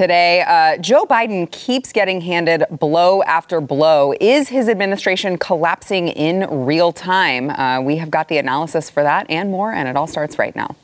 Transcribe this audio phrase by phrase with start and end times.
[0.00, 0.40] today.
[0.40, 4.14] Uh, Joe Biden keeps getting handed blow after blow.
[4.18, 7.50] Is his administration collapsing in real time?
[7.50, 10.56] Uh, we have got the analysis for that and more, and it all starts right
[10.56, 10.74] now.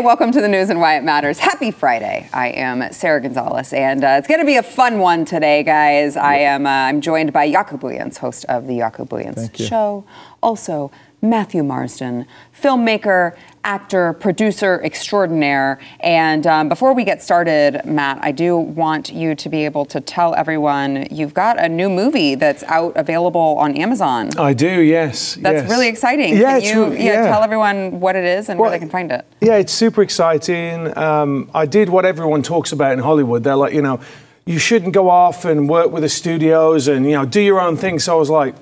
[0.00, 1.38] Welcome to the news and why it matters.
[1.38, 2.26] Happy Friday.
[2.32, 6.16] I am Sara Gonzales, and uh, it's going to be a fun one today, guys.
[6.16, 10.04] I am uh, I'm joined by Jaco Booyens, host of the Jaco Booyens Show.
[10.42, 10.90] Also,
[11.24, 12.26] Matthew Marsden,
[12.60, 15.78] filmmaker, actor, producer extraordinaire.
[16.00, 20.00] And um, before we get started, Matt, I do want you to be able to
[20.00, 24.36] tell everyone you've got a new movie that's out available on Amazon.
[24.36, 25.36] I do, yes.
[25.36, 25.70] That's yes.
[25.70, 26.36] really exciting.
[26.36, 27.28] Yeah, can you yeah, yeah.
[27.28, 29.24] tell everyone what it is and Well, where they can find it?
[29.40, 30.96] Yeah, it's super exciting.
[30.98, 33.44] Um, I did what everyone talks about in Hollywood.
[33.44, 34.00] They're like, you know,
[34.44, 37.76] you shouldn't go off and work with the studios and, you know, do your own
[37.76, 38.00] thing.
[38.00, 38.56] So I was like,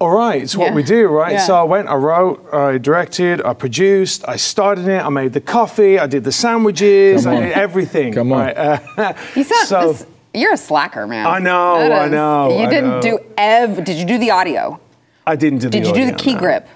[0.00, 0.74] all right, it's what Yeah.
[0.74, 1.32] we do, right?
[1.32, 1.40] Yeah.
[1.46, 5.40] So I went, I wrote, I directed, I produced, I started it, I made the
[5.40, 8.12] coffee, I did the sandwiches, I did everything.
[8.12, 8.38] Come on.
[8.46, 8.56] right?
[8.56, 11.26] Uh, You sound so this, you're a slacker, man.
[11.26, 13.00] I know, That I know, You I didn't know.
[13.02, 13.84] do ev.
[13.84, 14.78] Did you do the audio?
[15.26, 16.40] I didn't do the Did you do the key no.
[16.40, 16.68] grip?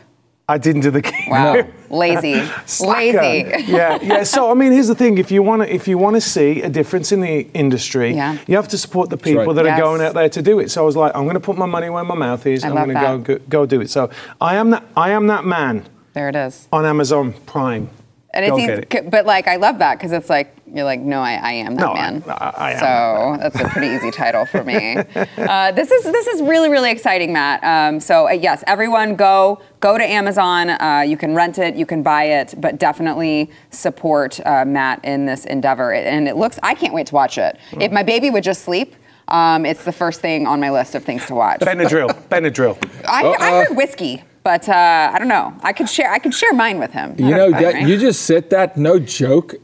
[0.48, 1.72] I didn't do the key Wow, grip.
[1.92, 3.20] Lazy, Slacker.
[3.20, 3.70] lazy.
[3.72, 4.22] yeah, yeah.
[4.24, 6.62] So I mean, here's the thing: if you want to, if you want to see
[6.62, 8.38] a difference in the industry, Yeah.
[8.46, 9.54] you have to support the people right.
[9.56, 9.78] that Yes.
[9.78, 10.70] are going out there to do it.
[10.70, 12.64] So I was like, I'm going to put my money where my mouth is.
[12.64, 13.48] I I'm love going to go, that.
[13.50, 13.90] go go do it.
[13.90, 16.66] So I am that I am that man There it is.
[16.72, 17.88] on Amazon Prime.
[18.34, 19.10] And Go it's easy, it.
[19.10, 21.80] but like I love that because it's like you're like, no, I, I am that
[21.82, 22.24] No, I- man.
[22.28, 24.96] I- I am so that's a pretty easy title for me.
[25.52, 27.62] Uh, this is this is really really exciting, Matt.
[27.64, 30.70] Um, so uh, yes, everyone go go to Amazon.
[30.70, 35.26] Uh, you can rent it, you can buy it, but definitely support uh, Matt in
[35.26, 35.92] this endeavor.
[35.92, 37.58] And it looks, I can't wait to watch it.
[37.72, 38.94] If my baby would just sleep.
[39.28, 41.60] Um, it's the first thing on my list of things to watch.
[41.60, 42.76] Benadryl, Benadryl.
[43.08, 45.54] I, I heard whiskey, but uh, I don't know.
[45.62, 46.10] I could share.
[46.12, 47.14] I could share mine with him.
[47.18, 47.88] You know, That'd be that, fun, right?
[47.88, 49.54] you just said that, no joke.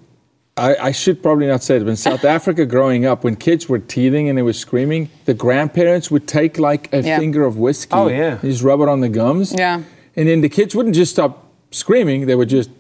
[0.59, 3.69] I, I should probably not say it, but in South Africa growing up, when kids
[3.69, 7.19] were teething and they were screaming, the grandparents would take like a Yeah.
[7.19, 8.33] finger of whiskey Oh, yeah.
[8.33, 9.55] and just rub it on the gums.
[9.57, 9.83] Yeah.
[10.17, 12.71] And then the kids wouldn't just stop screaming, they would just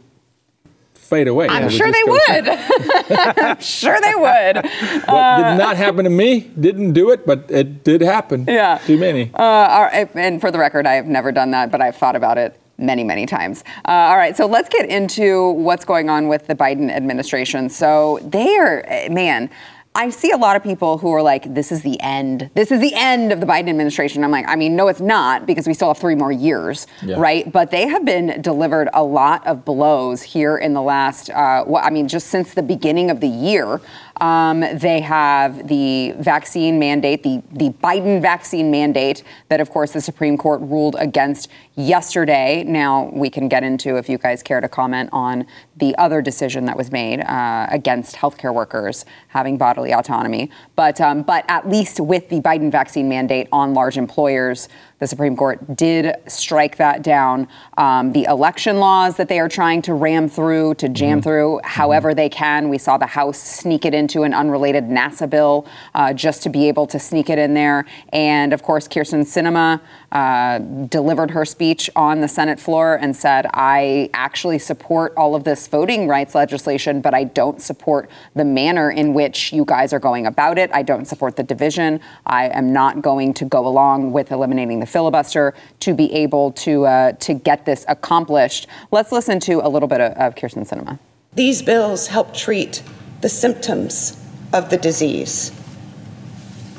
[0.94, 1.46] fade away.
[1.48, 2.48] I'm They sure they would.
[3.38, 4.64] I'm sure they would.
[5.08, 6.40] Well, did not happen to me.
[6.60, 8.44] Didn't do it, but it did happen.
[8.46, 8.78] Yeah.
[8.84, 9.30] Too many.
[9.32, 12.60] Uh, and for the record, I have never done that, but I've thought about it
[12.78, 13.64] many, many times.
[13.86, 17.68] Uh, all right, so let's get into what's going on with the Biden administration.
[17.68, 19.50] So they are, eh, man.
[19.94, 22.50] I see a lot of people who are like, this is the end.
[22.54, 24.22] This is the end of the Biden administration.
[24.22, 27.16] I'm like, I mean, no, it's not because we still have three more years, Yeah.
[27.18, 27.50] right?
[27.50, 31.82] But they have been delivered a lot of blows here in the last, uh, well,
[31.84, 33.80] I mean, just since the beginning of the year.
[34.20, 40.00] Um, they have the vaccine mandate, the, the Biden vaccine mandate that, of course, the
[40.00, 42.64] Supreme Court ruled against yesterday.
[42.64, 45.46] Now, we can get into, if you guys care to comment on
[45.76, 50.50] the other decision that was made uh, against healthcare workers having bodily autonomy.
[50.74, 55.36] But, um, but at least with the Biden vaccine mandate on large employers, the Supreme
[55.36, 57.46] Court did strike that down.
[57.76, 62.14] Um, the election laws that they are trying to ram through, to jam through however
[62.14, 62.68] they can.
[62.68, 66.66] We saw the House sneak it into an unrelated NASA bill uh, just to be
[66.68, 67.84] able to sneak it in there.
[68.12, 73.46] And of course, Kyrsten Sinema uh, delivered her speech on the Senate floor and said,
[73.54, 78.90] I actually support all of this voting rights legislation, but I don't support the manner
[78.90, 80.70] in which you guys are going about it.
[80.72, 82.00] I don't support the division.
[82.26, 86.86] I am not going to go along with eliminating the filibuster to be able to
[86.86, 88.66] uh, to get this accomplished.
[88.90, 90.98] Let's listen to a little bit of, of Kyrsten Sinema.
[91.34, 92.82] These bills help treat
[93.20, 94.20] the symptoms
[94.52, 95.52] of the disease,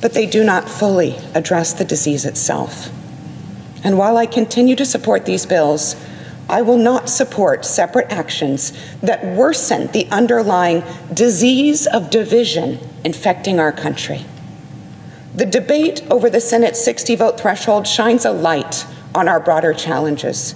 [0.02, 2.90] but they do not fully address the disease itself.
[3.84, 5.96] And while I continue to support these bills,
[6.50, 10.84] I will not support separate actions that worsen the underlying
[11.14, 14.26] disease of division infecting our country.
[15.40, 20.54] The debate over the Senate's 60 vote threshold shines a light on our broader challenges.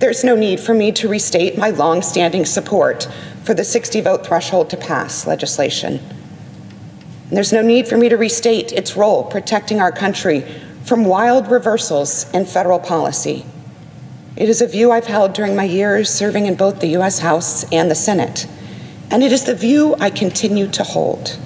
[0.00, 3.08] There's no need for me to restate my longstanding support
[3.42, 5.94] for the 60 vote threshold to pass legislation.
[5.94, 10.42] And there's no need for me to restate its role protecting our country
[10.82, 13.46] from wild reversals in federal policy.
[14.36, 17.20] It is a view I've held during my years serving in both the U.S.
[17.20, 18.46] House and the Senate,
[19.10, 21.38] and it is the view I continue to hold.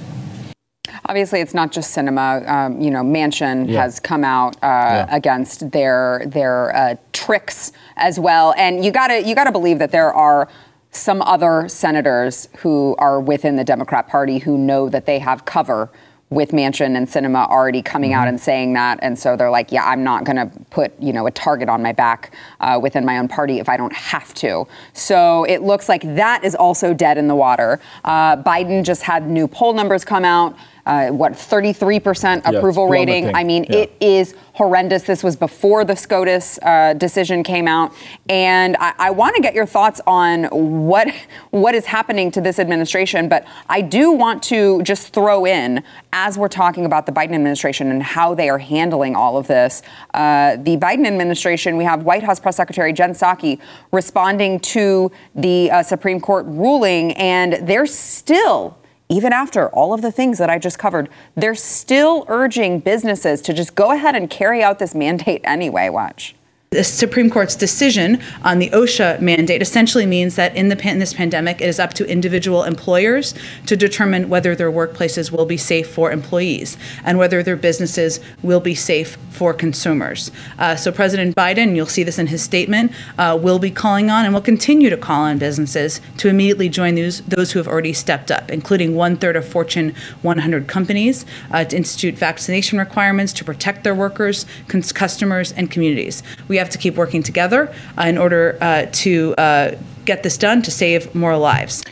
[1.09, 2.47] Obviously, it's not just Sinema.
[2.47, 3.83] Um, you know, Manchin Yeah.
[3.83, 9.35] has come out uh, against their their uh, tricks as well, and you gotta you
[9.35, 10.49] gotta believe that there are
[10.91, 15.91] some other senators who are within the Democrat Party who know that they have cover
[16.31, 19.87] with Manchin and Sinema already coming out and saying that, and so they're like, "Yeah,
[19.87, 23.17] I'm not going to put you know a target on my back uh, within my
[23.17, 27.17] own party if I don't have to." So it looks like that is also dead
[27.17, 27.81] in the water.
[28.05, 30.55] Uh, Biden just had new poll numbers come out.
[30.89, 33.35] Uh, what 33% approval it's rating?
[33.35, 33.81] I mean, Yeah.
[33.81, 35.03] it is horrendous.
[35.03, 37.93] This was before the SCOTUS uh, decision came out,
[38.31, 40.45] and I, I want to get your thoughts on
[40.89, 41.09] what
[41.51, 43.29] what is happening to this administration.
[43.29, 47.91] But I do want to just throw in, as we're talking about the Biden administration
[47.91, 49.83] and how they are handling all of this,
[50.15, 51.77] uh, the Biden administration.
[51.77, 53.61] We have White House Press Secretary Jen Psaki
[53.93, 58.78] responding to the uh, Supreme Court ruling, and they're still
[59.09, 63.53] even after all of the things that I just covered, they're still urging businesses to
[63.53, 65.89] just go ahead and carry out this mandate anyway.
[65.89, 66.35] Watch.
[66.71, 71.15] The Supreme Court's decision on the OSHA mandate essentially means that in the pan- this
[71.15, 73.33] pandemic, it is up to individual employers
[73.65, 76.77] to determine whether their workplaces will be safe for employees
[77.07, 80.31] and whether their businesses will be safe for consumers.
[80.59, 84.27] Uh, so President Biden, you'll see this in his statement, uh, will be calling on
[84.27, 87.95] and will continue to call on businesses to immediately join those those who have already
[87.95, 93.43] stepped up, including one third of Fortune 100 companies, uh, to institute vaccination requirements to
[93.43, 94.45] protect their workers,
[94.93, 96.23] customers, and communities.
[96.47, 100.63] We have to keep working together uh, in order uh, to uh, get this done
[100.63, 101.85] to save more lives.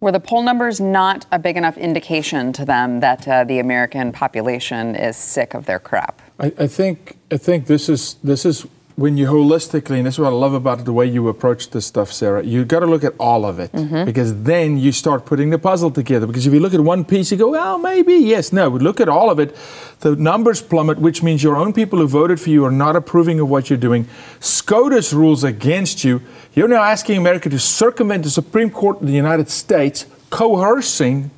[0.00, 4.10] Were the poll numbers not a big enough indication to them that uh, the American
[4.10, 6.20] population is sick of their crap?
[6.40, 8.66] I, I think I think this is this is
[9.02, 11.84] when you holistically, and this is what I love about the way you approach this
[11.84, 12.44] stuff, Sara.
[12.44, 14.04] You got to look at all of it mm-hmm.
[14.04, 16.24] because then you start putting the puzzle together.
[16.24, 18.70] Because if you look at one piece, you go, well, maybe yes, no.
[18.70, 19.56] But look at all of it.
[20.02, 23.40] The numbers plummet, which means your own people who voted for you are not approving
[23.40, 24.06] of what you're doing.
[24.38, 26.22] SCOTUS rules against you.
[26.54, 31.32] You're now asking America to circumvent the Supreme Court of the United States, coercing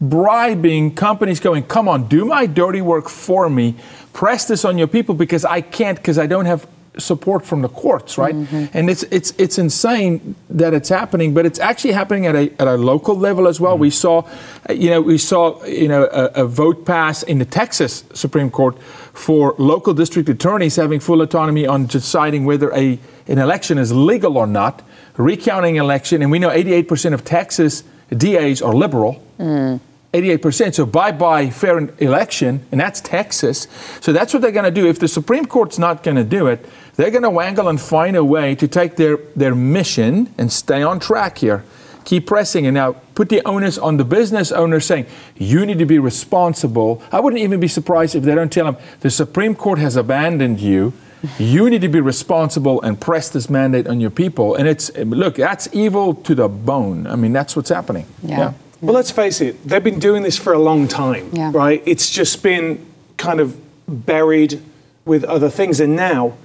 [0.00, 3.76] bribing companies going, come on, do my dirty work for me,
[4.12, 6.66] press this on your people because I can't because I don't have
[6.98, 8.34] support from the courts, right?
[8.34, 8.76] Mm-hmm.
[8.76, 12.68] And it's it's it's insane that it's happening, but it's actually happening at a at
[12.68, 13.76] a local level as well.
[13.76, 13.94] We mm-hmm.
[13.94, 18.50] saw, you know, we saw you know a, a vote pass in the Texas Supreme
[18.50, 18.80] Court
[19.12, 24.36] for local district attorneys having full autonomy on deciding whether a an election is legal
[24.36, 24.82] or not,
[25.16, 29.22] recounting election, and we know 88% of Texas DAs are liberal.
[29.38, 29.80] Mm.
[30.14, 30.74] 88%.
[30.74, 33.66] So bye bye fair election, and that's Texas.
[34.00, 34.86] So that's what they're going to do.
[34.86, 36.64] If the Supreme Court's not going to do it,
[36.96, 40.82] they're going to wangle and find a way to take their, their mission and stay
[40.82, 41.64] on track here.
[42.04, 45.06] Keep pressing and now put the onus on the business owner saying,
[45.36, 47.02] you need to be responsible.
[47.10, 50.60] I wouldn't even be surprised if they don't tell them the Supreme Court has abandoned
[50.60, 50.92] you.
[51.38, 54.54] You need to be responsible and press this mandate on your people.
[54.54, 57.06] And it's, look, that's evil to the bone.
[57.06, 58.06] I mean, that's what's happening.
[58.22, 58.52] Yeah.
[58.82, 61.50] Well, let's face it, they've been doing this for a long time, Yeah.
[61.54, 61.82] right?
[61.86, 62.84] It's just been
[63.16, 63.56] kind of
[63.88, 64.60] buried
[65.06, 65.80] with other things.
[65.80, 66.36] And now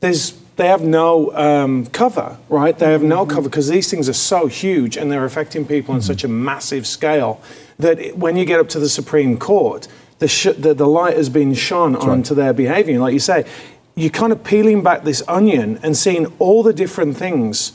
[0.00, 2.78] there's they have no um, cover, right?
[2.78, 6.02] They have no cover because these things are so huge and they're affecting people on
[6.02, 7.40] such a massive scale
[7.78, 9.88] that it, when you get up to the Supreme Court,
[10.18, 12.98] the, sh- the, the light has been shone onto their behavior.
[12.98, 13.46] Like you say,
[13.94, 17.72] you're kind of peeling back this onion and seeing all the different things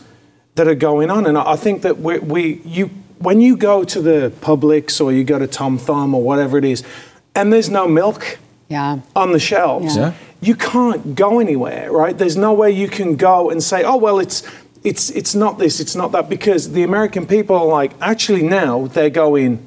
[0.54, 1.26] that are going on.
[1.26, 2.88] And I I think that we, we you
[3.18, 6.66] when you go to the Publix or you go to Tom Thumb or whatever it
[6.66, 6.84] is,
[7.34, 9.00] and there's no milk Yeah.
[9.16, 10.14] on the shelves, Yeah.
[10.42, 12.18] you can't go anywhere, right?
[12.18, 14.42] There's no way you can go and say, oh well, it's
[14.84, 18.88] it's it's not this, it's not that, because the American people are like, actually now
[18.88, 19.66] they're going,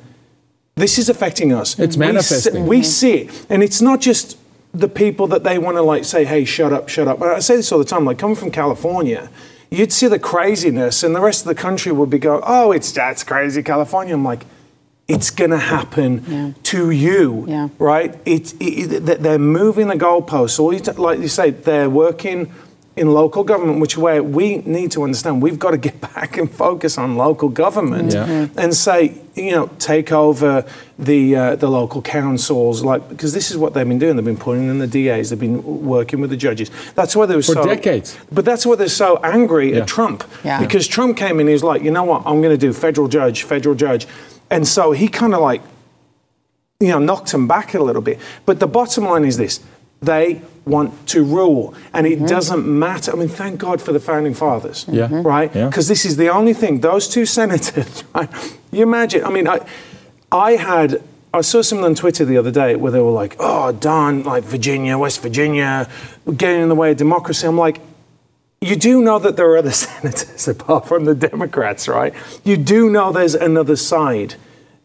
[0.75, 1.79] this is affecting us.
[1.79, 2.67] It's We see- manifesting.
[2.67, 4.37] We see it, and it's not just
[4.75, 7.23] the people that they want to like say, hey, shut up, shut up.
[7.23, 9.31] I say this all the time, like coming from California.
[9.71, 12.91] You'd see the craziness, and the rest of the country would be going, "Oh, it's
[12.91, 14.45] that's crazy, California." I'm like,
[15.09, 17.69] it's going to happen to you, Yeah.
[17.79, 18.15] right?
[18.27, 20.61] It's it, it, they're moving the goalposts.
[20.61, 22.53] All you t- like you say, they're working
[22.95, 25.41] in local government, which way we need to understand.
[25.41, 28.49] We've got to get back and focus on local government Yeah.
[28.59, 30.67] and say, you know, take over
[30.99, 34.17] the uh, the local councils, like because this is what they've been doing.
[34.17, 35.31] They've been putting in the DAs.
[35.31, 36.71] They've been working with the judges.
[36.95, 38.19] That's why they were For so decades.
[38.31, 39.79] But that's why they're so angry Yeah.
[39.83, 40.61] at Trump Yeah.
[40.61, 41.47] because Trump came in.
[41.47, 42.25] He was like, you know what?
[42.27, 44.07] I'm going to do federal judge, federal judge,
[44.51, 45.63] and so he kind of like
[46.81, 48.21] you know, knocked them back a little bit.
[48.47, 49.61] But the bottom line is this
[50.01, 51.75] they want to rule.
[51.93, 53.11] And it doesn't matter.
[53.11, 54.87] I mean, thank God for the founding fathers.
[54.89, 55.09] Yeah.
[55.09, 55.25] Mhm.
[55.25, 55.53] Right?
[55.53, 55.67] Yeah.
[55.67, 58.31] Because this is the only thing, those two senators, right?
[58.71, 59.59] You imagine, I mean, I,
[60.31, 61.03] I had.
[61.35, 64.45] I saw something on Twitter the other day where they were like, "Oh, darn, like
[64.45, 65.87] Virginia, West Virginia,
[66.37, 67.81] getting in the way of democracy." I'm like,
[68.61, 72.15] you do know that there are other senators apart from the Democrats, right?
[72.45, 74.35] You do know there's another side.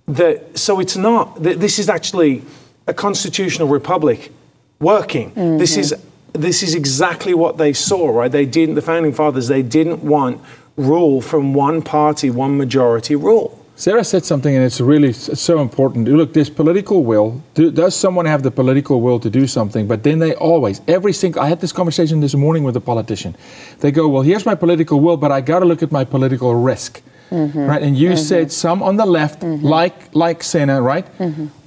[0.05, 1.43] That so it's not.
[1.43, 2.43] that This is actually
[2.87, 4.31] a constitutional republic
[4.79, 5.31] working.
[5.31, 5.57] Mm-hmm.
[5.57, 5.95] This is
[6.33, 8.31] this is exactly what they saw, right?
[8.31, 8.75] They didn't.
[8.75, 10.41] The founding fathers they didn't want
[10.75, 13.62] rule from one party, one majority rule.
[13.75, 16.07] Sara said something, and it's really it's so important.
[16.07, 17.41] Look, there's political will.
[17.55, 19.87] Do, does someone have the political will to do something?
[19.87, 21.41] But then they always, every single.
[21.41, 23.35] I had this conversation this morning with a politician.
[23.79, 26.53] They go, "Well, here's my political will, but I got to look at my political
[26.53, 27.01] risk."
[27.31, 27.59] Mm-hmm.
[27.59, 28.17] Right, and you mm-hmm.
[28.17, 29.65] said some on the left, mm-hmm.
[29.65, 31.07] like like Senna, right,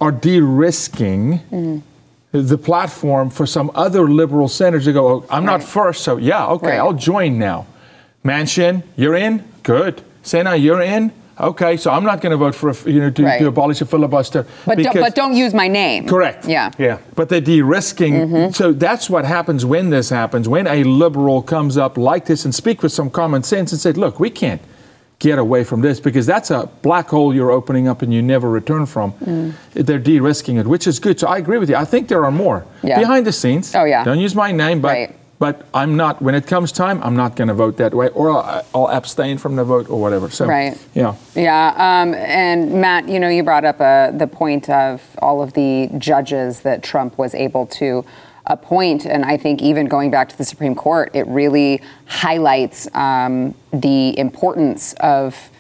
[0.01, 1.83] are de-risking
[2.31, 5.09] the platform for some other liberal senators to go.
[5.09, 6.79] Oh, I'm not first, so yeah, okay, Right.
[6.79, 7.67] I'll join now.
[8.25, 10.03] Manchin, you're in, good.
[10.23, 11.77] Senna, you're in, okay.
[11.77, 13.39] So I'm not going to vote for a, you know to, Right.
[13.41, 14.47] to abolish a filibuster.
[14.65, 16.07] But, don't, but don't use my name.
[16.09, 16.47] Correct.
[16.47, 16.71] Yeah.
[16.79, 16.99] Yeah.
[17.15, 18.15] But they're de-risking.
[18.15, 18.53] Mm-hmm.
[18.53, 20.49] So that's what happens when this happens.
[20.49, 23.97] When a liberal comes up like this and speak with some common sense and said,
[23.97, 24.61] "Look, we can't
[25.19, 28.51] get away from this because that's a black hole you're opening up and you never
[28.51, 29.53] return from." Mm.
[29.73, 31.19] They're de-risking it, which is good.
[31.19, 31.77] So I agree with you.
[31.77, 32.99] I think there are more Yeah.
[32.99, 33.75] behind the scenes.
[33.75, 34.05] Oh, yeah.
[34.05, 34.89] Don't use my name, but.
[34.89, 35.17] Right.
[35.39, 36.23] But I'm not.
[36.23, 39.37] When it comes time, I'm not going to vote that way, or I'll, I'll abstain
[39.37, 40.31] from the vote, or whatever.
[40.31, 40.79] So, Right.
[40.95, 41.15] yeah.
[41.35, 45.53] Yeah, um, and Matt, you know, you brought up uh, the point of all of
[45.53, 48.05] the judges that Trump was able to
[48.47, 53.55] appoint, and I think even going back to the Supreme Court, it really highlights um,
[53.73, 55.51] the importance of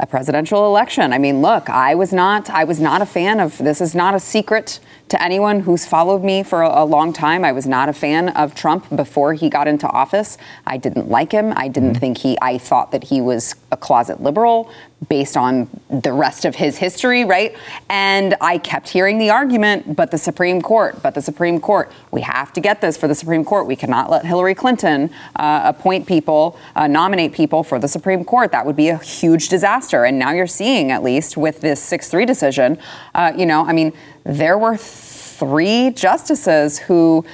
[0.00, 1.12] a presidential election.
[1.12, 4.14] I mean, look, I was not I was not a fan of this is not
[4.14, 7.44] a secret to anyone who's followed me for a, a long time.
[7.44, 10.38] I was not a fan of Trump before he got into office.
[10.66, 11.52] I didn't like him.
[11.56, 14.70] I didn't think he I thought that he was a closet liberal
[15.08, 17.56] based on the rest of his history, right?
[17.88, 22.22] And I kept hearing the argument, but the Supreme Court, but the Supreme Court, we
[22.22, 23.66] have to get this for the Supreme Court.
[23.66, 28.50] We cannot let Hillary Clinton uh, appoint people, uh, nominate people for the Supreme Court.
[28.50, 30.04] That would be a huge disaster.
[30.04, 32.78] And now you're seeing, at least with this 6 3 decision,
[33.14, 33.92] uh, you know, I mean,
[34.24, 37.24] there were three justices who.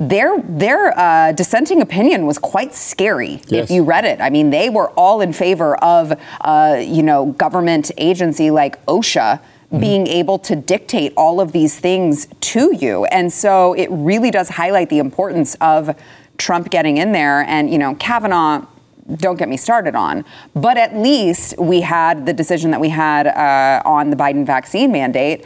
[0.00, 3.64] Their their uh, dissenting opinion was quite scary Yes.
[3.64, 4.20] if you read it.
[4.20, 9.40] I mean, they were all in favor of uh, you know government agency like OSHA
[9.80, 14.48] being able to dictate all of these things to you, and so it really does
[14.50, 15.96] highlight the importance of
[16.36, 17.40] Trump getting in there.
[17.40, 18.64] And you know, Kavanaugh
[19.16, 20.24] don't get me started on.
[20.54, 24.92] But at least we had the decision that we had uh, on the Biden vaccine
[24.92, 25.44] mandate.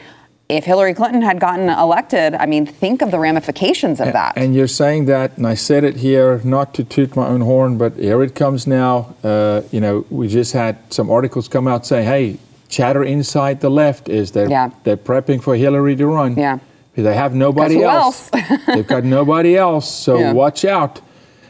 [0.57, 4.35] If Hillary Clinton had gotten elected, I mean, think of the ramifications of that.
[4.37, 7.79] And you're saying that, and I said it here, not to toot my own horn,
[7.79, 9.15] but here it comes now.
[9.25, 13.71] Uh, you know, we just had some articles come out saying, hey, chatter inside the
[13.71, 14.71] left is they're, Yeah.
[14.85, 16.35] they're prepping for Hillary to run.
[16.37, 16.59] Yeah.
[16.95, 18.29] They have nobody who else.
[18.67, 20.33] They've got nobody else, so Yeah.
[20.33, 21.01] watch out.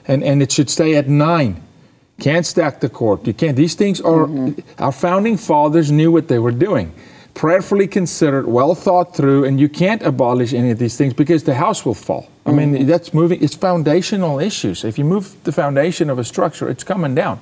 [0.06, 1.61] And, and it should stay at nine.
[2.21, 3.26] Can't stack the court.
[3.26, 3.56] You can't.
[3.56, 4.61] These things are, Mm-hmm.
[4.82, 6.92] our founding fathers knew what they were doing.
[7.34, 11.54] Prayerfully considered, well thought through, and you can't abolish any of these things because the
[11.54, 12.28] house will fall.
[12.44, 12.72] I Mm-hmm.
[12.72, 14.84] mean, that's moving, it's foundational issues.
[14.84, 17.38] If you move the foundation of a structure, it's coming down.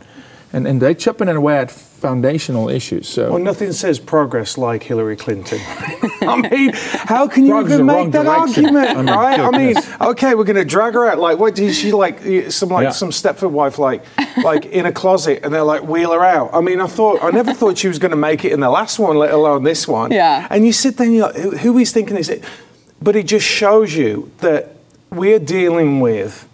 [0.53, 3.09] And, and they're chipping away at foundational issues.
[3.09, 3.31] So.
[3.31, 5.61] Well, nothing says progress like Hillary Clinton.
[6.23, 8.77] I mean, how can you Progress even make that direction.
[8.77, 9.41] argument, I mean, right?
[9.41, 9.77] I mean,
[10.11, 11.19] okay, we're going to drag her out.
[11.19, 12.21] Like, what did she like?
[12.51, 12.91] Some like Yeah.
[12.91, 14.03] some Stepford wife, like,
[14.43, 16.51] like in a closet, and they're like wheel her out.
[16.53, 18.71] I mean, I thought I never thought she was going to make it in the
[18.71, 20.11] last one, let alone this one.
[20.11, 20.47] Yeah.
[20.51, 22.31] And you sit there, and you're like, who, who is thinking this?
[23.01, 24.75] But it just shows you that
[25.11, 26.47] we're dealing with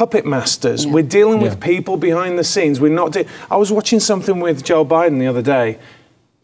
[0.00, 0.86] puppet masters.
[0.86, 1.66] We're dealing with Yeah.
[1.72, 2.78] people behind the scenes.
[2.80, 3.12] We're not.
[3.12, 5.78] De- I was watching something with Joe Biden the other day.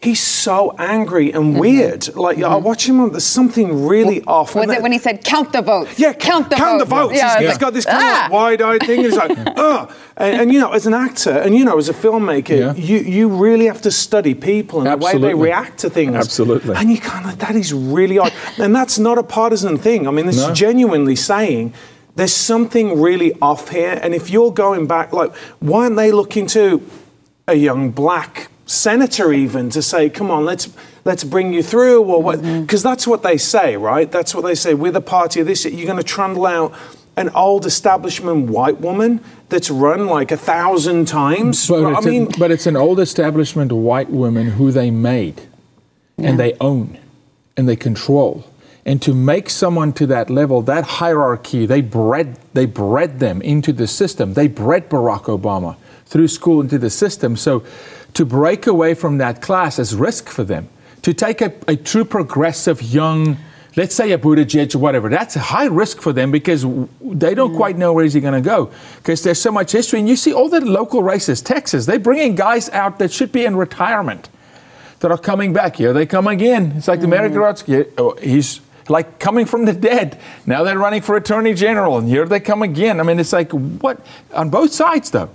[0.01, 1.37] He's so angry Mm-hmm.
[1.39, 2.03] and weird.
[2.17, 2.97] Like I watch him.
[3.11, 4.55] There's something really off.
[4.55, 5.97] Was And it that- when he said count the votes?
[6.05, 6.89] yeah, count the count votes.
[6.91, 7.15] the votes.
[7.15, 8.09] Yeah, he's, it's he's like, got this kind ah!
[8.17, 9.01] of like wide-eyed thing.
[9.03, 9.33] He's like,
[9.69, 9.93] ugh.
[10.17, 12.75] And, and you know, as an actor, and you know, as a filmmaker, Yeah.
[12.89, 16.15] you you really have to study people and the way they react to things.
[16.17, 16.75] Absolutely.
[16.75, 18.33] And you kind of that is really odd.
[18.65, 20.09] and that's not a partisan thing.
[20.09, 20.49] I mean, this No.
[20.51, 21.75] is genuinely saying.
[22.15, 26.47] There's something really off here, and if you're going back, like, why aren't they looking
[26.49, 26.87] to
[27.49, 30.69] a young black senator even to say, "Come on, let's
[31.05, 32.41] let's bring you through," or what?
[32.41, 32.63] Mm-hmm.
[32.63, 34.11] Because that's what they say, right?
[34.11, 34.75] That's what they say.
[34.75, 35.65] We're the party of this.
[35.65, 36.75] You're going to trundle out
[37.17, 41.69] an old establishment white woman that's run like a thousand times.
[41.69, 45.43] But, I it's, a- but it's an old establishment white woman who they made
[46.19, 46.99] and they own
[47.57, 48.45] and they control.
[48.85, 53.73] And to make someone to that level, that hierarchy, they bred, they bred them into
[53.73, 54.35] the system.
[54.35, 57.37] They bred Barack Obama through school into the system.
[57.37, 57.65] So
[58.15, 60.69] to break away from that class is risk for them.
[61.03, 63.39] To take a, a true progressive young
[63.77, 66.65] let's say a Buttigieg or whatever, that's a high risk for them because
[67.01, 69.99] they don't quite know where is he going to go because there's so much history.
[69.99, 73.33] And you see all the local races, Texas, they bring in guys out that should
[73.33, 74.29] be in retirement
[75.01, 75.77] that are coming back.
[75.77, 76.75] Here they come again.
[76.77, 77.85] It's like the Merrick Grotsky.
[77.85, 77.93] Mm.
[77.99, 78.61] Oh, he's
[78.93, 80.19] like coming from the dead.
[80.47, 83.01] Now they're running for attorney general, and here they come again.
[83.01, 83.99] I mean, it's like what
[84.33, 85.31] on both sides though.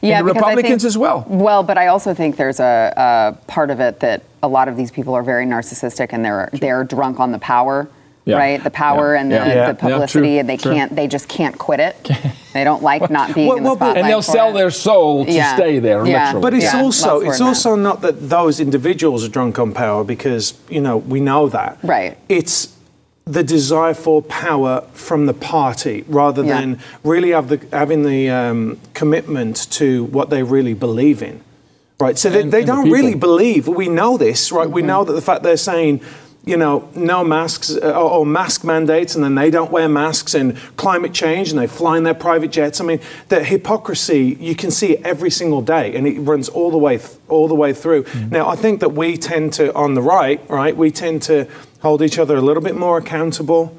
[0.00, 1.24] Yeah, and the Republicans think- as well.
[1.28, 4.76] Well, but I also think there's a, a part of it that a lot of
[4.76, 7.88] these people are very narcissistic and they're they're drunk on the power,
[8.26, 8.36] Yeah.
[8.36, 8.62] right?
[8.62, 9.20] The power Yeah.
[9.20, 9.46] and the, Yeah.
[9.54, 9.68] Yeah.
[9.72, 10.74] the publicity, true, and they true.
[10.74, 10.94] can't.
[10.94, 11.96] They just can't quit it.
[12.52, 13.96] they don't like not being Well, in the well, spotlight.
[13.98, 14.54] And they'll for sell it.
[14.54, 15.54] their soul to Yeah.
[15.56, 16.26] stay there, Yeah.
[16.26, 16.42] literally.
[16.42, 20.04] But it's Yeah, also it's more also not that those individuals are drunk on power
[20.04, 21.78] because you know we know that.
[21.82, 22.18] Right.
[22.28, 22.68] It's
[23.26, 26.60] the desire for power from the party rather Yeah.
[26.60, 31.40] than really have the, having the um, commitment to what they really believe in.
[31.98, 32.18] Right.
[32.18, 33.66] So they, And- they and don't really believe.
[33.66, 34.68] We know this, right?
[34.68, 36.00] We know that the fact they're saying.
[36.46, 40.34] You know, no masks uh, or, or mask mandates, and then they don't wear masks,
[40.34, 42.82] and climate change, and they fly in their private jets.
[42.82, 43.00] I mean,
[43.30, 46.98] the hypocrisy you can see it every single day, and it runs all the way
[46.98, 48.04] th- all the way through.
[48.30, 51.46] Now, I think that we tend to, on the right, right, we tend to
[51.84, 53.76] hold each other a little bit more accountable,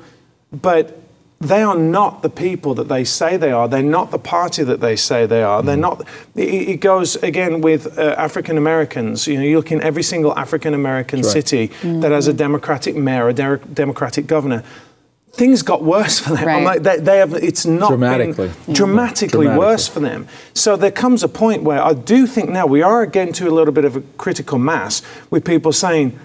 [0.51, 0.99] but
[1.41, 3.67] they are not the people that they say they are.
[3.67, 5.61] They're not the party that they say they are.
[5.63, 6.07] They're not.
[6.35, 9.25] It, it goes again with uh, African Americans.
[9.27, 11.31] You know, you look in every single African American right.
[11.31, 11.67] city
[12.01, 14.63] that has a Democratic mayor, a de- Democratic governor.
[15.33, 16.47] Things got worse for them.
[16.47, 16.63] I'm Right.
[16.63, 17.33] like, they, they have.
[17.33, 18.51] It's not been Dramatically.
[18.71, 19.47] dramatically Dramatically.
[19.57, 20.27] worse for them.
[20.53, 23.53] So there comes a point where I do think now we are getting to a
[23.57, 26.17] little bit of a critical mass with people saying.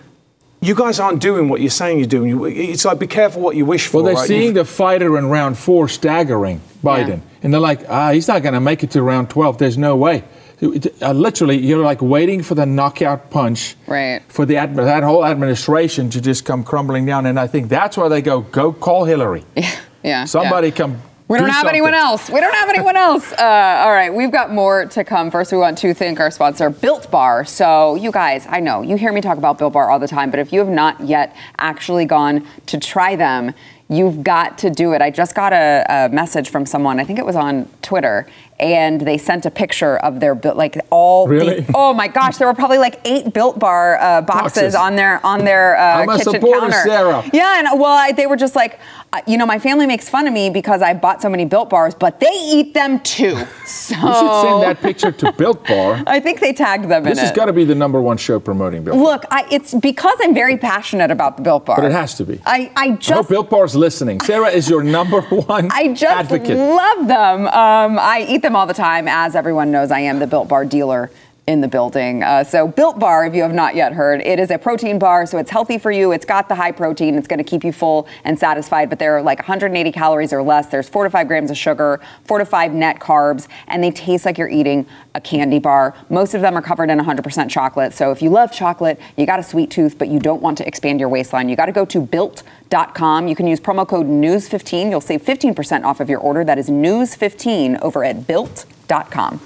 [0.62, 2.28] You guys aren't doing what you're saying you're doing.
[2.30, 3.98] You- It's like be careful what you wish for.
[3.98, 4.28] Well, they're right?
[4.28, 7.16] seeing the fighter in round four staggering Biden, Yeah.
[7.42, 9.56] and they're like, ah, he's not going to make it to round 12.
[9.58, 10.22] There's no way.
[10.62, 14.20] Uh, literally, you're like waiting for the knockout punch Right.
[14.28, 17.24] for the admi- that whole administration to just come crumbling down.
[17.24, 19.44] And I think that's why they go, go call Hillary.
[20.02, 20.24] Yeah.
[20.24, 20.74] Somebody yeah.
[20.74, 21.02] come.
[21.30, 22.28] We don't do have anyone else.
[22.28, 23.32] We don't have anyone else.
[23.40, 25.30] Uh, all right, we've got more to come.
[25.30, 27.44] First, we want to thank our sponsor, Built Bar.
[27.44, 30.30] So, you guys, I know you hear me talk about Built Bar all the time,
[30.30, 33.54] but if you have not yet actually gone to try them,
[33.88, 35.00] you've got to do it.
[35.00, 38.26] I just got a, a message from someone, I think it was on Twitter,
[38.60, 41.66] and they sent a picture of their built like all the- Really?
[41.74, 44.74] oh my gosh, there were probably like eight Built Bar uh, boxes, Boxes.
[44.74, 46.82] on their on their uh, I'm a kitchen supporter, counter.
[46.84, 47.30] Sara.
[47.32, 48.78] Yeah, and well, I, they were just like,
[49.12, 51.70] uh, you know, my family makes fun of me because I bought so many Built
[51.70, 53.36] Bars, but they eat them too.
[53.66, 56.02] So You should send that picture to Built Bar.
[56.06, 58.16] I think they tagged them This in This has got to be the number one
[58.18, 61.76] show promoting Built Look, I, it's because I'm very passionate about the Built Bar.
[61.76, 62.40] But it has to be.
[62.44, 64.20] I, I I hope just Built Bar's listening.
[64.20, 65.72] Sarah is your number one advocate.
[65.72, 66.56] I just advocate.
[66.56, 67.46] love them.
[67.48, 69.08] Um, I eat them all the time.
[69.08, 71.10] As everyone knows, I am the Built Bar dealer
[71.46, 72.22] in the building.
[72.22, 75.26] Uh, so, Built Bar, if you have not yet heard, it is a protein bar,
[75.26, 76.12] so it's healthy for you.
[76.12, 77.16] It's got the high protein.
[77.16, 80.68] It's going to keep you full and satisfied, but they're like 180 calories or less.
[80.68, 84.24] There's four to five grams of sugar, four to five net carbs, and they taste
[84.24, 85.96] like you're eating a candy bar.
[86.08, 87.94] Most of them are covered in 100% chocolate.
[87.94, 90.66] So, if you love chocolate, you got a sweet tooth, but you don't want to
[90.66, 93.26] expand your waistline, you got to go to built.com.
[93.28, 94.90] You can use promo code NEWS15.
[94.90, 96.44] You'll save 15% off of your order.
[96.44, 99.40] That is NEWS15 over at built.com.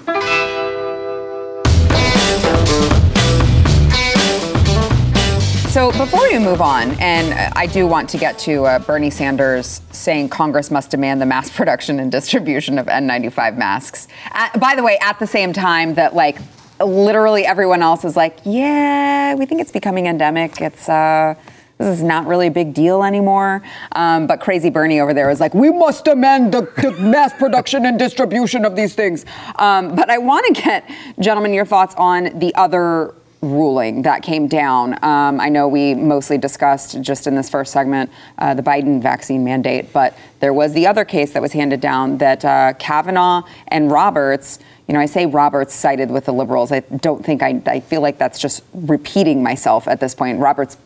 [5.75, 9.09] So before we move on, and uh, I do want to get to uh, Bernie
[9.09, 14.07] Sanders saying Congress must demand the mass production and distribution of N95 masks.
[14.31, 16.37] At, by the way, at the same time that like
[16.79, 20.61] literally everyone else is like, yeah, we think it's becoming endemic.
[20.61, 21.35] It's uh,
[21.77, 23.61] this is not really a big deal anymore.
[23.91, 27.85] Um, but crazy Bernie over there is like, we must demand the, the mass production
[27.85, 29.25] and distribution of these things.
[29.57, 33.13] Um, but I want to get, gentlemen, your thoughts on the other
[33.51, 34.93] ruling that came down.
[35.03, 39.43] Um, I know we mostly discussed just in this first segment uh, the Biden vaccine
[39.43, 43.91] mandate, but there was the other case that was handed down that uh, Kavanaugh and
[43.91, 44.59] Roberts.
[44.87, 46.71] You know, I say Roberts sided with the liberals.
[46.71, 50.39] I don't think I, I feel like that's just repeating myself at this point.
[50.39, 50.77] Roberts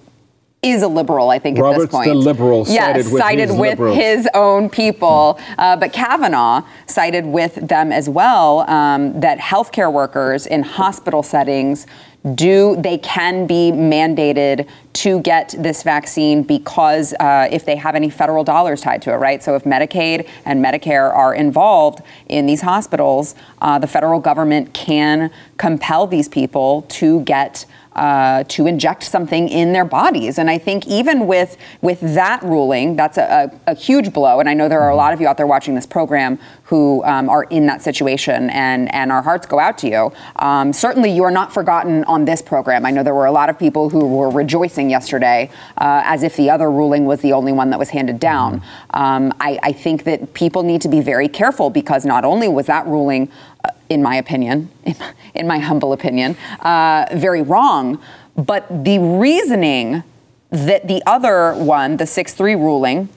[0.61, 2.07] is a liberal, I think, at this point.
[2.07, 5.39] the liberal yes, sided with sided his with his own people.
[5.57, 8.69] Uh, but Kavanaugh sided with them as well.
[8.69, 11.87] Um, that healthcare workers in hospital settings
[12.35, 18.09] do they can be mandated to get this vaccine because uh, if they have any
[18.09, 19.41] federal dollars tied to it, right?
[19.41, 25.31] So if Medicaid and Medicare are involved in these hospitals, uh, the federal government can
[25.57, 30.37] compel these people to get uh, to inject something in their bodies.
[30.37, 34.39] And I think even with with that ruling, that's a, a, a huge blow.
[34.39, 37.03] And I know there are a lot of you out there watching this program who
[37.03, 40.13] um, are in that situation, and, and our hearts go out to you.
[40.35, 42.85] Um, certainly, you are not forgotten on this program.
[42.85, 46.35] I know there were a lot of people who were rejoicing yesterday uh, as if
[46.35, 48.61] the other ruling was the only one that was handed down.
[48.91, 52.67] Um, I, I think that people need to be very careful because not only was
[52.67, 53.31] that ruling,
[53.65, 57.99] uh, in my opinion, in my, in my humble opinion, uh, very wrong,
[58.37, 60.03] but the reasoning
[60.51, 63.09] that the other one, the 6 3 ruling,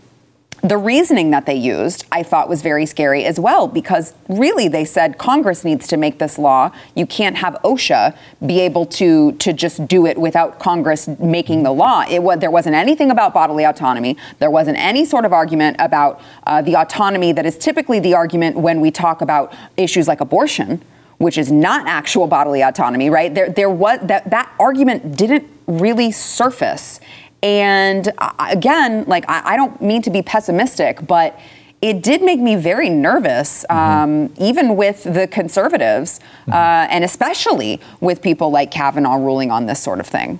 [0.62, 4.84] the reasoning that they used, I thought was very scary as well, because really they
[4.84, 6.70] said Congress needs to make this law.
[6.94, 11.72] You can't have OSHA be able to, to just do it without Congress making the
[11.72, 12.04] law.
[12.08, 14.16] It there wasn't anything about bodily autonomy.
[14.38, 18.56] There wasn't any sort of argument about uh, the autonomy that is typically the argument
[18.56, 20.80] when we talk about issues like abortion,
[21.18, 23.34] which is not actual bodily autonomy, right?
[23.34, 27.00] There, there was that, that argument didn't really surface.
[27.42, 31.38] And uh, again, like I, I don't mean to be pessimistic, but
[31.80, 38.22] it did make me very nervous, um, even with the conservatives, uh, and especially with
[38.22, 40.38] people like Kavanaugh ruling on this sort of thing.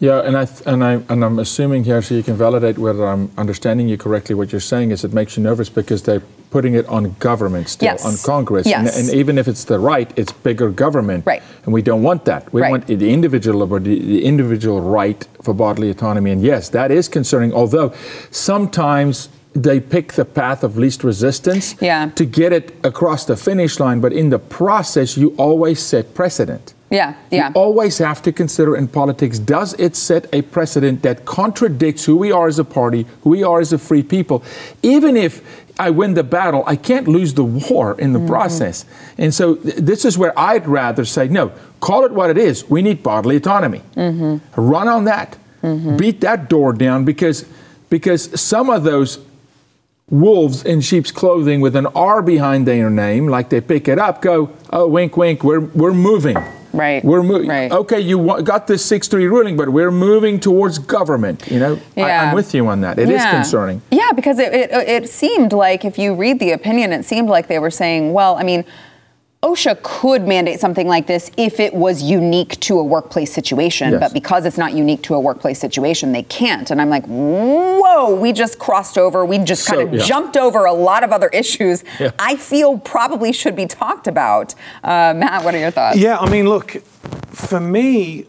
[0.00, 3.06] Yeah, and I th- and I and I'm assuming here, so you can validate whether
[3.06, 4.34] I'm understanding you correctly.
[4.34, 7.86] What you're saying is it makes you nervous because they're putting it on government still,
[7.86, 8.04] Yes.
[8.04, 8.98] on Congress, Yes.
[8.98, 11.42] and, and even if it's the right, it's bigger government, Right.
[11.64, 12.52] And we don't want that.
[12.52, 12.70] We Right.
[12.70, 17.52] want the individual liberty, the individual right for bodily autonomy, and yes, that is concerning.
[17.52, 17.92] Although
[18.30, 22.10] sometimes they pick the path of least resistance Yeah.
[22.14, 26.74] to get it across the finish line, but in the process, you always set precedent.
[26.90, 27.48] Yeah, yeah.
[27.48, 32.16] You always have to consider in politics does it set a precedent that contradicts who
[32.16, 34.42] we are as a party, who we are as a free people?
[34.82, 35.40] Even if
[35.86, 38.28] I win the battle, I can't lose the war in the Mm-hmm.
[38.28, 38.84] process.
[39.18, 42.68] And so th- this is where I'd rather say, no, call it what it is.
[42.68, 43.80] We need bodily autonomy.
[43.96, 44.60] Mm-hmm.
[44.60, 45.38] Run on that.
[45.96, 47.44] Beat that door down because,
[47.90, 49.18] because some of those
[50.08, 54.20] wolves in sheep's clothing with an R behind their name, like they pick it up,
[54.22, 56.36] go, oh, wink, wink, we're, we're moving.
[56.72, 57.48] Right, We're moving.
[57.48, 57.70] right.
[57.72, 61.50] Okay, you wa- got this 6 3 ruling, but we're moving towards government.
[61.50, 62.22] You know, I, Yeah.
[62.28, 62.98] I'm with you on that.
[62.98, 63.32] It is Yeah.
[63.32, 63.82] concerning.
[63.90, 67.48] Yeah, because it, it, it seemed like if you read the opinion, it seemed like
[67.48, 68.64] they were saying, well, I mean,
[69.42, 74.00] OSHA could mandate something like this if it was unique to a workplace situation, Yes.
[74.00, 76.70] but because it's not unique to a workplace situation, they can't.
[76.70, 79.24] And I'm like, whoa, we just crossed over.
[79.24, 80.04] We just kind So, of yeah.
[80.04, 82.10] jumped over a lot of other issues Yeah.
[82.18, 84.54] I feel probably should be talked about.
[84.84, 85.96] Uh, Matt, what are your thoughts?
[85.96, 86.72] Yeah, I mean, look,
[87.30, 88.26] for me,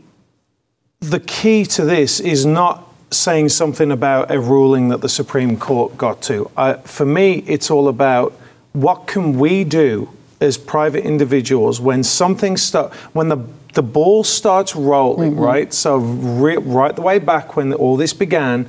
[1.01, 5.97] the key to this is not saying something about a ruling that the Supreme Court
[5.97, 6.49] got to.
[6.55, 8.31] Uh, for me, it's all about
[8.71, 10.07] what can we do
[10.41, 13.37] as private individuals when something start when the
[13.73, 15.41] the ball starts rolling, mm-hmm.
[15.41, 15.73] right?
[15.73, 18.67] So re- right the way back when all this began,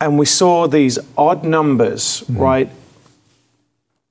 [0.00, 2.38] and we saw these odd numbers, mm-hmm.
[2.38, 2.70] right?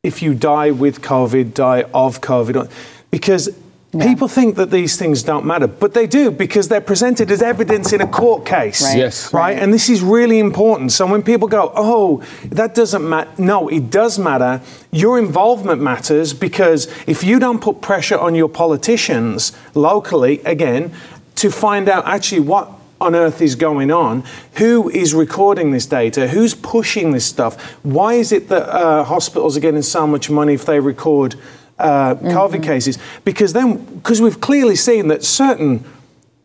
[0.04, 2.72] if you die with COVID, die of COVID,
[3.12, 3.50] because
[3.92, 7.92] people think that these things don't matter, but they do because they're presented as evidence
[7.92, 8.84] in a court case.
[8.84, 8.98] Right.
[8.98, 9.34] Yes.
[9.34, 9.58] Right?
[9.58, 10.92] And this is really important.
[10.92, 14.62] So when people go, oh, that doesn't matter, no, it does matter.
[14.92, 20.94] Your involvement matters because if you don't put pressure on your politicians locally, again,
[21.36, 22.72] to find out actually what
[23.02, 24.24] on earth is going on?
[24.58, 26.28] Who is recording this data?
[26.28, 27.60] Who's pushing this stuff?
[27.84, 31.36] Why is it that uh, hospitals are getting so much money if they record
[31.80, 32.98] uh, COVID cases?
[33.24, 35.84] Because then, because we've clearly seen that certain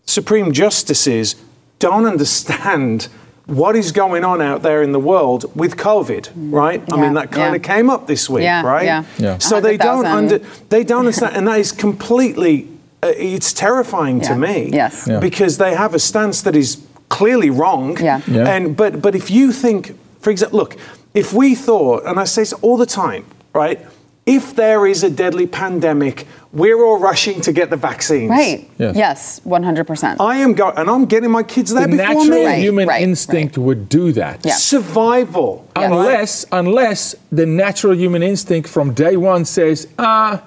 [0.07, 1.37] Supreme Justices
[1.79, 3.09] don't understand
[3.47, 6.83] what is going on out there in the world with COVID, right?
[6.91, 7.57] I mean, that kind yeah.
[7.57, 8.85] of came up this week, Yeah, right?
[8.85, 9.05] yeah.
[9.19, 9.39] Yeah.
[9.39, 10.39] So they don't under,
[10.71, 12.69] they don't understand, and that is completely,
[13.03, 15.07] uh, it's terrifying to me Yes.
[15.07, 15.21] Yeah.
[15.21, 16.79] because they have a stance that is
[17.11, 17.99] clearly wrong.
[18.03, 18.23] Yeah.
[18.27, 18.49] Yeah.
[18.49, 20.77] And but but if you think, for example, look,
[21.13, 23.79] if we thought, and I say this all the time, right?
[24.27, 28.31] If there is a deadly pandemic, we're all rushing to get the vaccines.
[28.31, 28.71] Right.
[28.79, 28.97] Yes.
[28.97, 30.17] Yes, 100%.
[30.19, 32.47] I am going, and I'm getting my kids there The before natural me.
[32.47, 34.47] Right, human right, instinct would do that.
[34.47, 34.55] Yeah.
[34.55, 35.69] Survival.
[35.77, 35.91] Yes.
[35.91, 40.43] Unless, unless the natural human instinct from day one says, ah,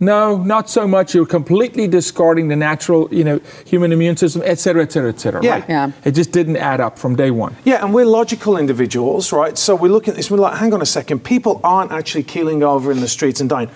[0.00, 1.14] no, not so much.
[1.14, 5.20] You're completely discarding the natural, you know, human immune system, et cetera, et cetera, et
[5.20, 5.44] cetera.
[5.44, 5.52] Yeah.
[5.52, 5.68] Right?
[5.68, 5.92] Yeah.
[6.04, 7.54] It just didn't add up from day one.
[7.64, 9.56] Yeah, and we're logical individuals, right?
[9.58, 12.62] So we look at this, we're like, hang on a second, people aren't actually keeling
[12.62, 13.70] over in the streets and dying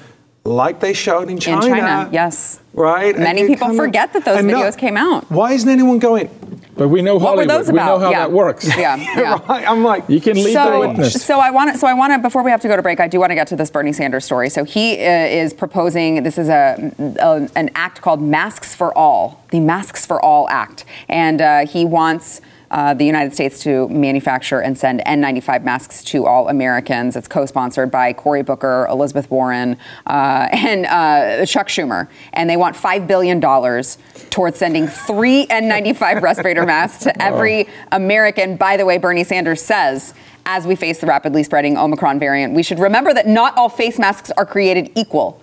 [0.44, 1.64] like they showed in China.
[1.66, 2.60] In China, yes.
[2.74, 3.16] Right?
[3.18, 5.30] Many people kind of- forget that those and no- videos came out.
[5.30, 6.28] Why isn't anyone going,
[6.76, 7.20] But we know Hollywood.
[7.20, 7.66] What were Hollywood.
[7.66, 7.86] those we about?
[7.86, 8.18] know how yeah.
[8.18, 8.76] that works.
[8.76, 9.38] Yeah, yeah.
[9.48, 9.68] right?
[9.68, 11.24] I'm like, You can lead the so, witness.
[11.24, 11.78] so I want to.
[11.78, 12.18] So I want to.
[12.18, 13.92] Before we have to go to break, I do want to get to this Bernie
[13.92, 14.50] Sanders story.
[14.50, 15.08] So he uh,
[15.42, 16.24] is proposing.
[16.24, 20.84] This is a, a an act called Masks for All, the Masks for All Act,
[21.08, 22.40] and uh, he wants.
[22.74, 27.14] Uh, the United States to manufacture and send N95 masks to all Americans.
[27.14, 32.74] It's co-sponsored by Cory Booker, Elizabeth Warren, uh, and uh, Chuck Schumer, and they want
[32.74, 33.96] five billion dollars
[34.30, 38.56] towards sending three N95 respirator masks to every American.
[38.56, 40.12] By the way, Bernie Sanders says.
[40.46, 43.98] As we face the rapidly spreading Omicron variant, we should remember that not all face
[43.98, 45.40] masks are created equal.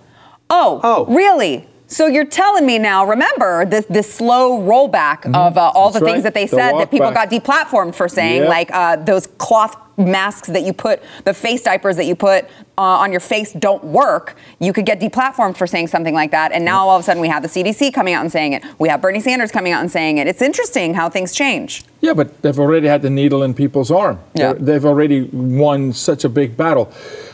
[0.48, 1.06] Oh, Oh.
[1.12, 1.66] really?
[1.92, 6.10] So you're telling me now, remember this, this slow rollback of uh, all That's the
[6.10, 7.30] things that they The said that people back.
[7.30, 8.48] got deplatformed for saying, Yep.
[8.48, 12.44] like uh, those cloth masks that you put, the face diapers that you put
[12.78, 14.36] uh, on your face don't work.
[14.58, 16.50] You could get deplatformed for saying something like that.
[16.52, 18.64] And now all of a sudden we have the CDC coming out and saying it.
[18.78, 20.26] We have Bernie Sanders coming out and saying it.
[20.26, 21.84] It's interesting how things change.
[22.00, 24.18] Yeah, but they've already had the needle in people's arm.
[24.34, 24.54] Yeah.
[24.54, 26.90] They're- They've already won such a big battle.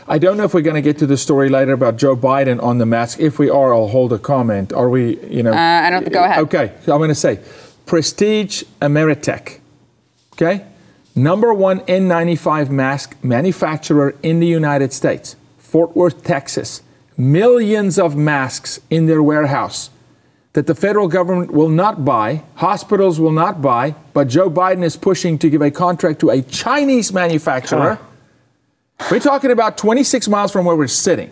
[0.07, 2.61] I don't know if we're going to get to the story later about Joe Biden
[2.61, 3.19] on the mask.
[3.19, 4.73] If we are, I'll hold a comment.
[4.73, 5.51] Are we, you know?
[5.53, 6.39] Uh, I don't- go ahead.
[6.39, 7.39] Okay, so I'm going to say
[7.85, 9.59] Prestige Ameritech.
[10.33, 10.65] Okay?
[11.19, 16.81] Number one N95 mask manufacturer in the United States, Fort Worth, Texas.
[17.17, 19.89] Millions of masks in their warehouse
[20.53, 24.95] that the federal government will not buy, hospitals will not buy, but Joe Biden is
[24.95, 27.99] pushing to give a contract to a Chinese manufacturer.
[29.11, 31.31] We're talking about 26 miles from where we're sitting.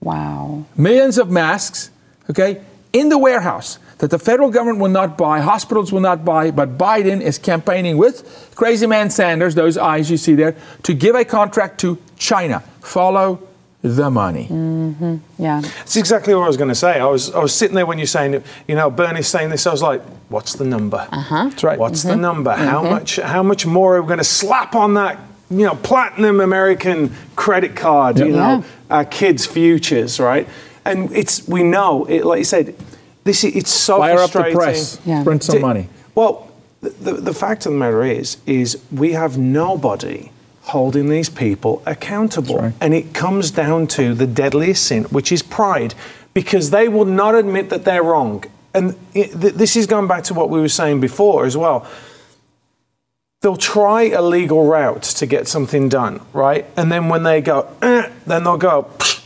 [0.00, 0.64] Wow.
[0.76, 1.90] Millions of masks,
[2.30, 6.50] okay, in the warehouse that the federal government will not buy, hospitals will not buy,
[6.50, 11.14] but Biden is campaigning with crazy man Sanders, those eyes you see there, to give
[11.14, 12.60] a contract to China.
[12.80, 13.40] Follow
[13.84, 14.46] the money.
[14.50, 15.16] Mm-hmm.
[15.38, 15.60] Yeah.
[15.82, 16.98] It's exactly what I was going to say.
[16.98, 19.66] I was I was sitting there when you're saying, you know, Bernie's saying this.
[19.66, 21.06] I was like, what's the number?
[21.12, 21.48] Uh-huh.
[21.50, 21.78] That's right.
[21.78, 22.20] What's the mm-hmm.
[22.22, 22.52] number?
[22.52, 22.90] How mm-hmm.
[22.90, 23.16] much?
[23.16, 25.18] How much more are we going to slap on that?
[25.50, 28.18] You know, platinum American credit card.
[28.18, 30.48] You know, our kids' futures, right?
[30.86, 32.24] And it's we know it.
[32.24, 32.74] Like you said,
[33.24, 35.24] this is, it's so Fire up the press, Yeah.
[35.24, 35.88] print some Di- money.
[36.14, 40.30] Well, the, the, the fact of the matter is, is we have nobody
[40.62, 42.56] holding these people accountable.
[42.58, 42.72] right.
[42.80, 45.94] And it comes down to the deadliest sin, which is pride,
[46.34, 48.44] because they will not admit that they're wrong.
[48.74, 51.86] And it, th- this is going back to what we were saying before as well.
[53.40, 56.64] They'll try a legal route to get something done, right?
[56.76, 59.23] And then when they go, eh, then they'll go, "Psh,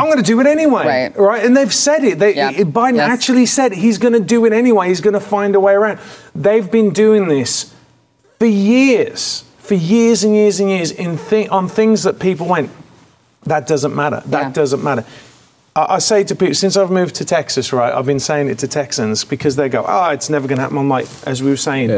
[0.00, 1.18] I'm going to do it anyway, Right.
[1.18, 1.44] right?
[1.44, 2.18] And they've said it.
[2.18, 2.52] They, Yeah.
[2.52, 3.10] Biden Yes.
[3.10, 4.88] actually said he's going to do it anyway.
[4.88, 5.98] He's going to find a way around.
[6.34, 7.72] They've been doing this
[8.38, 12.70] for years, for years and years and years in thi- on things that people went,
[13.44, 14.22] that doesn't matter.
[14.26, 14.50] That Yeah.
[14.52, 15.04] doesn't matter.
[15.76, 18.58] I, I say to people, since I've moved to Texas, right, I've been saying it
[18.58, 20.78] to Texans because they go, oh, it's never going to happen.
[20.78, 21.90] I'm like, as we were saying,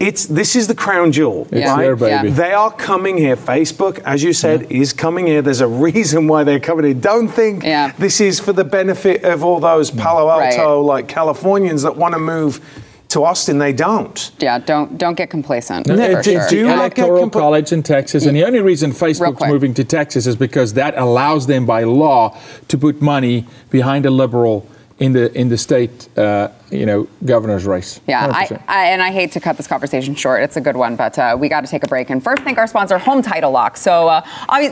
[0.00, 1.76] it's this is the crown jewel, It's right?
[1.82, 2.28] there, baby.
[2.28, 2.34] Yeah.
[2.34, 3.36] They are coming here.
[3.36, 5.42] Facebook, as you said, is coming here.
[5.42, 6.94] There's a reason why they're coming here.
[6.94, 7.92] Don't think Yeah.
[7.98, 10.54] this is for the benefit of all those Palo Right.
[10.58, 12.60] Alto, like Californians that want to move
[13.08, 13.58] to Austin.
[13.58, 14.30] They don't.
[14.38, 14.58] Yeah.
[14.58, 15.86] Don't don't get complacent.
[15.86, 16.38] No, for it's, sure.
[16.40, 19.46] it's the Do not get electoral compl- college in Texas, and the only reason Facebook's
[19.46, 22.34] moving to Texas is because that allows them by law
[22.68, 24.64] to put money behind a liberal
[24.98, 28.00] in the in the state, uh, you know, governor's race.
[28.06, 28.62] Yeah, I, 100%.
[28.68, 30.42] I, and I hate to cut this conversation short.
[30.42, 32.10] It's a good one, but uh, we got to take a break.
[32.10, 33.76] And first, thank our sponsor, Home Title Lock.
[33.76, 34.22] So, uh,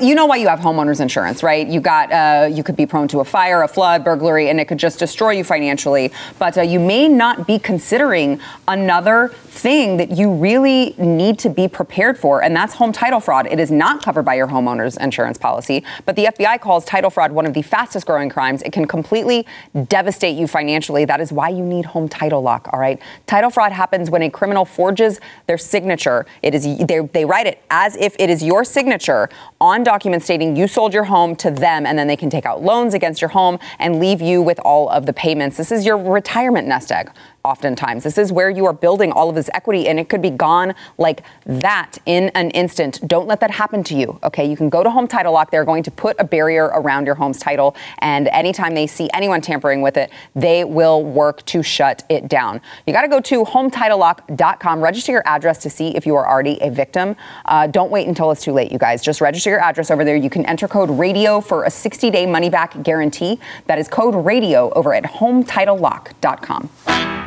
[0.00, 1.66] you know why you have homeowners insurance, right?
[1.66, 4.66] You got, uh, you could be prone to a fire, a flood, burglary, and it
[4.66, 6.12] could just destroy you financially.
[6.38, 11.66] But uh, you may not be considering another thing that you really need to be
[11.66, 13.46] prepared for, and that's home title fraud.
[13.46, 17.32] It is not covered by your homeowner's insurance policy, but the FBI calls title fraud
[17.32, 18.62] one of the fastest growing crimes.
[18.62, 19.46] It can completely
[19.88, 21.04] devastate you financially.
[21.04, 23.00] That is why you need home title lock, all right?
[23.26, 26.26] Title fraud happens when a criminal forges their signature.
[26.42, 29.28] It is they, they write it as if it is your signature
[29.60, 32.62] on documents stating you sold your home to them and then they can take out
[32.62, 35.56] loans against your home and leave you with all of the payments.
[35.56, 37.10] This is your retirement nest egg
[37.48, 38.04] oftentimes.
[38.04, 40.74] This is where you are building all of this equity and it could be gone
[40.98, 43.00] like that in an instant.
[43.08, 44.18] Don't let that happen to you.
[44.22, 45.50] Okay, you can go to Home Title Lock.
[45.50, 49.40] They're going to put a barrier around your home's title and anytime they see anyone
[49.40, 52.60] tampering with it, they will work to shut it down.
[52.86, 56.58] You got to go to hometitlelock.com, register your address to see if you are already
[56.60, 57.16] a victim.
[57.46, 59.02] Uh, don't wait until it's too late, you guys.
[59.02, 60.16] Just register your address over there.
[60.16, 63.40] You can enter code RADIO for a 60-day money-back guarantee.
[63.66, 67.17] That is code RADIO over at hometitlelock.com.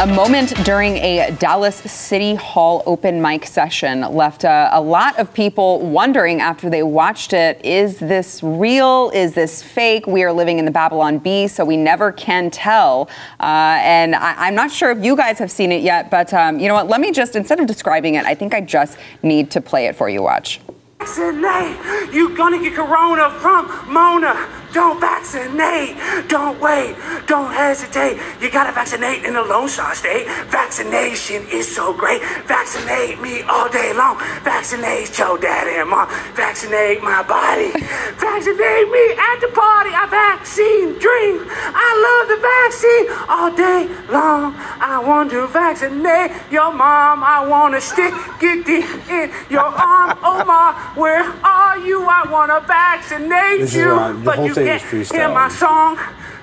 [0.00, 5.32] A moment during a Dallas City Hall open mic session left uh, a lot of
[5.32, 9.12] people wondering after they watched it is this real?
[9.14, 10.08] Is this fake?
[10.08, 13.08] We are living in the Babylon Bee, so we never can tell.
[13.38, 16.58] Uh, and I, am not sure if you guys have seen it yet, but um,
[16.58, 16.88] you know what?
[16.88, 19.94] Let me just, instead of describing it, I think I just need to play it
[19.94, 20.22] for you.
[20.22, 20.60] Watch.
[20.98, 22.12] Vaccinate.
[22.12, 24.63] You gonna get corona from Mona.
[24.74, 25.14] Don't vaccinate.
[25.24, 26.28] vaccinate.
[26.28, 26.96] Don't wait.
[27.26, 28.18] Don't hesitate.
[28.40, 30.26] You gotta vaccinate in the Lone Star State.
[30.48, 32.20] Vaccination is so great.
[32.46, 34.18] Vaccinate me all day long.
[34.42, 36.08] Vaccinate your daddy and mom.
[36.34, 37.70] Vaccinate my body.
[38.18, 39.90] Vaccinate me at the party.
[39.94, 41.46] I vaccine dream.
[41.74, 44.54] I love the vaccine all day long.
[44.80, 47.24] I want to vaccinate your mom.
[47.24, 50.18] I want to stick it deep in your arm.
[50.22, 52.04] Oh my, where are you?
[52.04, 53.94] I want to vaccinate This is you.
[53.94, 55.98] the but whole you thing is hear my song.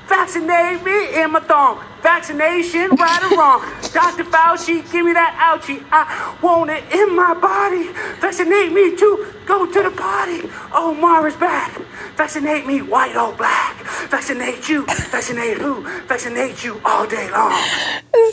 [0.07, 1.81] Vaccinate me in my thong.
[2.01, 3.61] Vaccination, right or wrong.
[3.93, 4.25] Dr.
[4.25, 5.85] Fauci, give me that ouchie.
[5.89, 7.87] I want it in my body.
[8.19, 10.49] Vaccinate me to go to the party.
[10.73, 11.79] Omar is back.
[12.17, 13.77] Vaccinate me, white or black.
[14.09, 14.85] Vaccinate you.
[14.85, 15.81] Vaccinate who?
[16.07, 17.51] Vaccinate you all day long.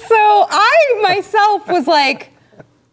[0.08, 2.32] So I myself was like,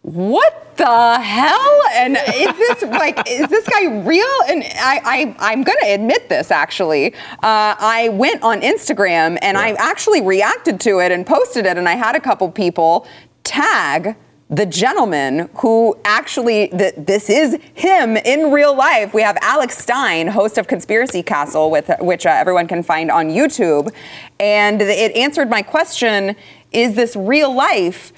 [0.06, 1.82] what the hell?
[1.94, 4.24] And is this like, is this guy real?
[4.48, 7.12] And I, I I'm gonna admit this actually.
[7.42, 11.88] Uh, I went on Instagram and I actually reacted to it and posted it, and
[11.88, 13.06] I had a couple people
[13.42, 14.14] tag
[14.48, 19.12] the gentleman who actually th- this is him in real life.
[19.12, 23.26] We have Alex Stein, host of Conspiracy Castle, with which uh, everyone can find on
[23.30, 23.92] YouTube,
[24.38, 26.36] and it answered my question:
[26.70, 28.12] Is this real life?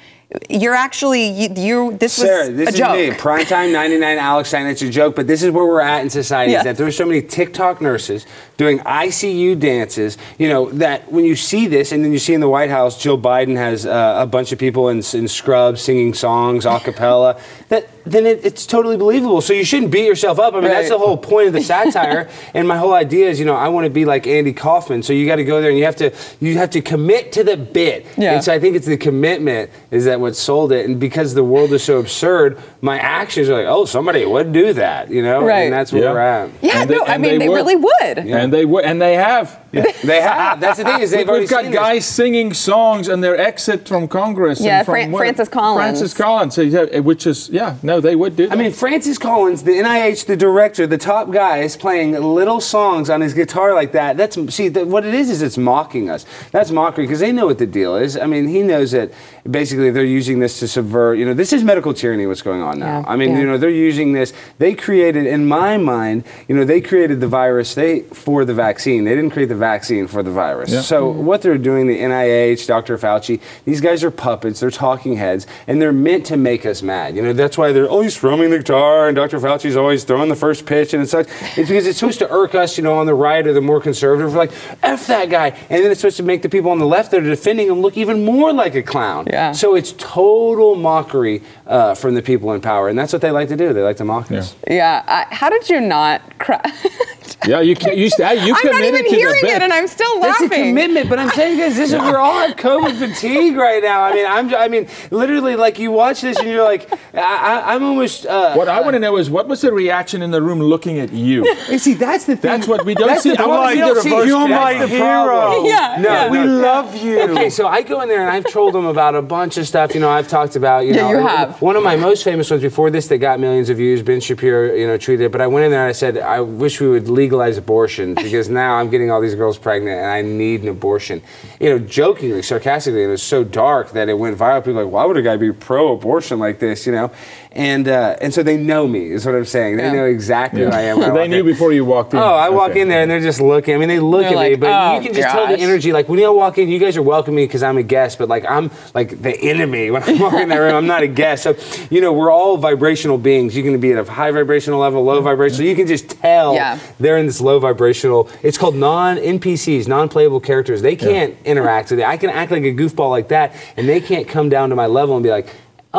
[0.51, 1.49] You're actually you.
[1.57, 2.97] you this Sara, was this a is joke.
[2.97, 3.11] me.
[3.13, 4.67] Primetime 99 Alex Stein.
[4.67, 6.53] It's a joke, but this is where we're at in society.
[6.53, 6.61] Yes.
[6.61, 8.27] Is that there's so many TikTok nurses
[8.59, 10.19] doing ICU dances.
[10.37, 13.01] You know that when you see this, and then you see in the White House,
[13.01, 17.41] Jill Biden has uh, a bunch of people in, in scrubs singing songs a cappella.
[17.71, 19.41] that then it, it's totally believable.
[19.41, 20.55] So you shouldn't beat yourself up.
[20.55, 22.29] I mean, that's the whole point of the satire.
[22.55, 25.03] and my whole idea is, you know, I want to be like Andy Kaufman.
[25.03, 27.45] So you got to go there and you have to you have to commit to
[27.45, 28.07] the bit.
[28.17, 28.35] Yeah.
[28.35, 30.87] And so I think it's the commitment is that what sold it.
[30.87, 34.73] And because the world is so absurd, my actions are like, oh, somebody would do
[34.75, 35.43] that, you know?
[35.45, 35.63] Right.
[35.65, 36.13] And that's where Yeah.
[36.13, 36.51] we're at.
[36.63, 38.19] Yeah, they- no, I mean they they, really would.
[38.19, 39.59] And they would, and they have.
[39.73, 40.61] They have.
[40.61, 41.79] That's the thing is they've already We've got seen this.
[41.81, 44.61] guys singing songs and their exit from Congress.
[44.61, 45.79] Yeah, and from Fran- Francis Collins.
[45.99, 46.57] Francis Collins,
[47.05, 48.49] which is yeah, no, they would do.
[48.51, 53.11] I mean, Francis Collins, the NIH, the director, the top guy, is playing little songs
[53.11, 54.17] on his guitar like that.
[54.17, 56.25] That's see, the, what it is is it's mocking us.
[56.51, 58.17] That's mockery because they know what the deal is.
[58.17, 59.13] I mean, he knows that
[59.49, 61.19] basically they're using this to subvert.
[61.19, 62.27] You know, this is medical tyranny.
[62.27, 63.01] What's going on now?
[63.01, 63.41] Yeah, I mean, yeah.
[63.41, 64.33] you know, they're using this.
[64.59, 69.05] They created, in my mind, you know, they created the virus they for the vaccine.
[69.05, 70.71] They didn't create the vaccine for the virus.
[70.71, 70.81] Yeah.
[70.81, 72.99] So what they're doing, the NIH, Dr.
[72.99, 74.61] Fauci, these guys are puppets.
[74.61, 77.17] They're talking heads, and they're meant to make us mad.
[77.17, 79.39] You know, that's why they're always strumming the guitar, and Dr.
[79.39, 81.29] Fauci's always throwing the first pitch and it's such.
[81.57, 83.81] It's because it's supposed to irk us, you know, on the right or the more
[83.81, 84.33] conservative.
[84.33, 84.51] We're like,
[84.83, 87.21] f that guy, and then it's supposed to make the people on the left that
[87.21, 89.29] are defending him look even more like a clown.
[89.31, 89.53] Yeah.
[89.53, 93.47] So it's total mockery uh, from the people in power, and that's what they like
[93.49, 93.73] to do.
[93.73, 94.57] They like to mock us.
[94.69, 95.05] Yeah.
[95.07, 96.61] I, how did you not cry?
[97.47, 99.87] yeah, you can, you, you I'm not committed even to the hearing it, and I'm
[99.87, 100.61] still That's laughing.
[100.61, 104.03] a commitment, but I'm saying guys, this is we're all at COVID fatigue right now.
[104.03, 107.75] I mean, I'm, I mean, literally, like you watch this and you're like, I, I,
[107.75, 108.27] I'm almost.
[108.27, 110.99] Uh, What I want to know is what was the reaction in the room looking
[110.99, 111.47] at you?
[111.71, 112.51] you see, that's the thing.
[112.51, 113.31] That's what we don't That's see.
[113.31, 113.59] the I problem.
[113.61, 115.25] want to We see don't see- You're That's my hero.
[115.27, 115.67] problem.
[115.67, 116.31] Yeah, No, yeah.
[116.31, 117.21] We love you.
[117.23, 119.95] Okay, so I go in there and I've told them about a bunch of stuff.
[119.95, 120.87] You know, I've talked about.
[120.87, 121.61] You Yeah, know, you have.
[121.63, 124.03] One of my most famous ones before this that got millions of views.
[124.03, 125.21] Ben Shapiro, you know, tweeted.
[125.21, 125.33] it.
[125.33, 128.49] But I went in there and I said, I wish we would legalize abortion because
[128.49, 131.23] now I'm getting all these girls pregnant and I need an abortion.
[131.61, 134.61] You know, jokingly, sarcastically, it was so dark that it went viral.
[134.61, 136.87] People were like, why would a guy be pro-abortion like this?
[136.87, 137.11] You know,
[137.53, 139.79] and uh, and so they know me is what I'm saying.
[139.79, 139.93] They Yeah.
[139.93, 140.99] know exactly who I am.
[140.99, 141.47] when So I they knew in.
[141.47, 142.19] before you walked in.
[142.21, 143.75] Oh, I walk in there and they're just looking.
[143.75, 145.93] I mean, they look They're at me, but "Oh, you can just tell the energy.
[145.93, 148.45] Like when you walk in, you guys are welcoming because I'm a guest, but like
[148.49, 150.75] I'm like the enemy when I walk in that room.
[150.75, 151.43] I'm not a guest.
[151.45, 151.57] So
[151.91, 153.57] you know, we're all vibrational beings.
[153.57, 155.67] You can be at a high vibrational level, low vibrational.
[155.69, 156.79] You can just tell Yeah.
[157.01, 158.29] they're in this low vibrational.
[158.43, 160.83] It's called non NPCs, non playable characters.
[160.83, 162.05] They can't interact with it.
[162.07, 164.87] I can act like a goofball like that, and they can't come down to my
[164.87, 165.49] level and be like.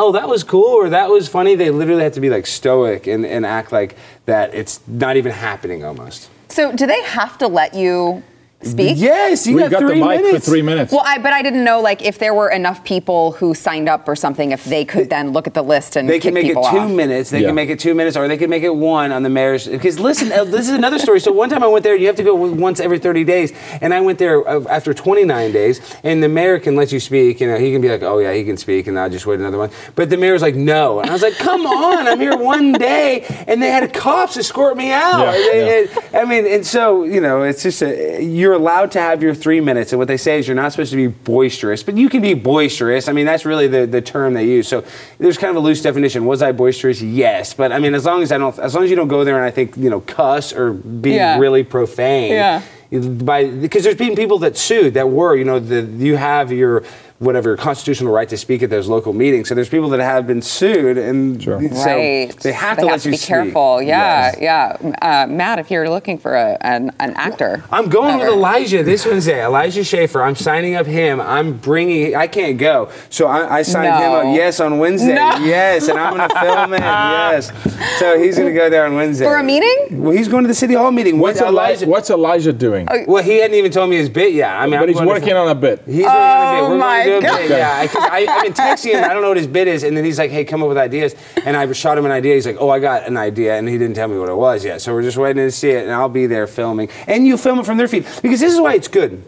[0.02, 1.56] Oh, that was cool, or that was funny.
[1.56, 5.30] They literally have to be like stoic and, and act like that it's not even
[5.30, 6.30] happening almost.
[6.48, 8.22] So, do they have to let you
[8.62, 8.98] speak?
[8.98, 10.30] Yes, you We got, got the mic minutes.
[10.44, 10.92] for three minutes.
[10.92, 14.06] Well, I, but I didn't know like if there were enough people who signed up
[14.08, 16.46] or something, if they could then look at the list and They kick can make
[16.46, 16.90] it two off.
[16.90, 17.30] minutes.
[17.30, 17.48] They Yeah.
[17.48, 19.66] can make it two minutes, or they can make it one on the mayor's.
[19.66, 21.20] Because listen, uh, this is another story.
[21.20, 21.94] So one time I went there.
[21.96, 25.52] You have to go once every 30 days, and I went there uh, after 29
[25.52, 25.80] days.
[26.04, 27.40] And the mayor can let you speak.
[27.40, 29.40] You know, he can be like, "Oh yeah, he can speak," and I'll just wait
[29.40, 29.70] another one.
[29.94, 33.24] But the mayor's like, "No," and I was like, "Come on, I'm here one day,"
[33.48, 35.24] and they had cops escort me out.
[35.24, 35.72] Yeah, They- yeah.
[35.84, 39.34] it- I mean, and so you know, it's just a, you're allowed to have your
[39.34, 42.08] three minutes, and what they say is you're not supposed to be boisterous, but you
[42.08, 43.08] can be boisterous.
[43.08, 44.68] I mean, that's really the, the term they use.
[44.68, 44.84] So
[45.18, 46.24] there's kind of a loose definition.
[46.26, 47.02] Was I boisterous?
[47.02, 49.24] Yes, but I mean, as long as I don't, as long as you don't go
[49.24, 51.38] there and I think you know cuss or be Yeah.
[51.38, 52.32] really profane.
[52.32, 52.62] Yeah.
[52.90, 56.82] by because there's been people that sued that were you know the you have your
[57.20, 59.46] whatever constitutional right to speak at those local meetings.
[59.48, 61.60] So there's people that have been sued, and Sure.
[61.68, 62.34] so right.
[62.40, 63.28] they have to let you be speak.
[63.28, 63.82] careful.
[63.82, 64.76] Yeah, Yes.
[64.82, 64.92] yeah.
[65.02, 69.04] Uh, Matt, if you're looking for a, an, an actor, I'm going with Elijah this
[69.04, 69.44] Wednesday.
[69.44, 70.22] Elijah Schaffer.
[70.22, 71.20] I'm signing up him.
[71.20, 72.16] I'm bringing.
[72.16, 74.24] I can't go, so I, I signed him up.
[74.34, 75.14] Yes, on Wednesday.
[75.14, 75.36] No.
[75.44, 76.80] Yes, and I'm going to film it.
[77.20, 77.52] Yes.
[77.98, 80.00] So he's going to go there on Wednesday For a meeting?
[80.02, 81.18] Well, he's going to the city hall meeting.
[81.18, 81.86] What's with Elijah?
[81.86, 82.86] What's Elijah doing?
[83.06, 84.50] Well, he hadn't even told me his bit yet.
[84.50, 85.82] I mean, but I'm he's going to- working on a bit.
[85.86, 86.68] He's working on a bit.
[86.70, 87.40] We're Oh my going to do God.
[87.48, 87.50] bit.
[87.50, 89.04] Yeah, because I, I've been texting him.
[89.04, 90.78] I don't know what his bit is, and then he's like, "Hey, come up with
[90.78, 92.34] ideas." And I shot him an idea.
[92.34, 94.64] He's like, "Oh, I got an idea," and he didn't tell me what it was
[94.64, 94.80] yet.
[94.80, 96.88] So we're just waiting to see it, and I'll be there filming.
[97.06, 99.22] And you film it from their feed because this is why it's good.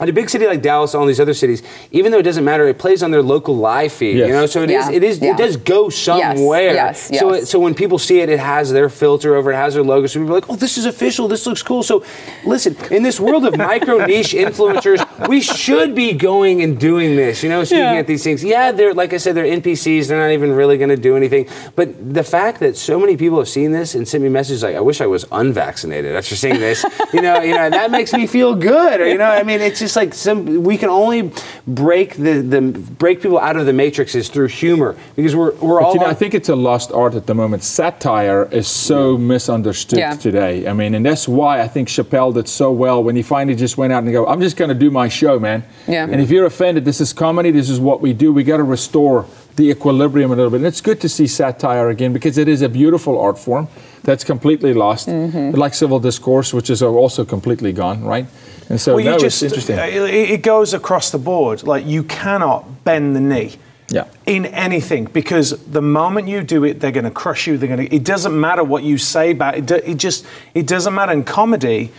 [0.00, 2.68] At a big city like Dallas, all these other cities, even though it doesn't matter,
[2.68, 4.16] it plays on their local live feed.
[4.16, 4.28] Yes.
[4.28, 4.86] You know, so it is.
[4.88, 4.92] Yeah.
[4.92, 5.18] It is.
[5.18, 5.32] Yeah.
[5.32, 6.72] It does go somewhere.
[6.72, 7.42] yes, So, yes.
[7.42, 9.50] it, so when people see it, it has their filter over.
[9.52, 10.06] It has their logo.
[10.06, 11.26] So people are like, "Oh, this is official.
[11.26, 12.04] This looks cool." So,
[12.44, 17.42] listen, in this world of micro niche influencers, we should be going and doing this.
[17.42, 17.94] You know, speaking Yeah.
[17.94, 18.44] at these things.
[18.44, 20.06] Yeah, they're like I said, they're NPCs.
[20.08, 21.48] They're not even really going to do anything.
[21.74, 24.76] But the fact that so many people have seen this and sent me messages like,
[24.76, 28.26] "I wish I was unvaccinated after seeing this," you know, you know, that makes me
[28.28, 29.00] feel good.
[29.00, 30.62] Or, you know, I mean, it's just like some.
[30.62, 31.32] We can only
[31.66, 32.60] break the, the
[32.98, 35.94] break people out of the matrices through humor because we're we're But all.
[35.94, 37.62] you know, on- I think it's a lost art at the moment.
[37.64, 40.14] Satire is so misunderstood Yeah.
[40.14, 40.66] today.
[40.68, 43.76] I mean, and that's why I think Chappelle did so well when he finally just
[43.78, 46.04] went out and go, "I'm just going to do my show, man." Yeah.
[46.10, 47.50] And if you're offended, this is comedy.
[47.50, 48.32] This is what we do.
[48.32, 49.24] We got to restore
[49.56, 50.58] the equilibrium a little bit.
[50.58, 53.66] And it's good to see satire again because it is a beautiful art form
[54.04, 55.50] that's completely lost, Mm-hmm.
[55.58, 58.26] like civil discourse, which is also completely gone, right?
[58.68, 59.78] And so well, that you was interesting.
[59.78, 61.62] Uh, it, it goes across the board.
[61.62, 63.56] Like you cannot bend the knee.
[63.90, 64.06] Yeah.
[64.26, 67.56] In anything, because the moment you do it, they're going to crush you.
[67.56, 67.94] They're going to.
[67.94, 69.70] It doesn't matter what you say about it.
[69.70, 70.26] It just.
[70.54, 71.12] It doesn't matter.
[71.12, 71.90] And comedy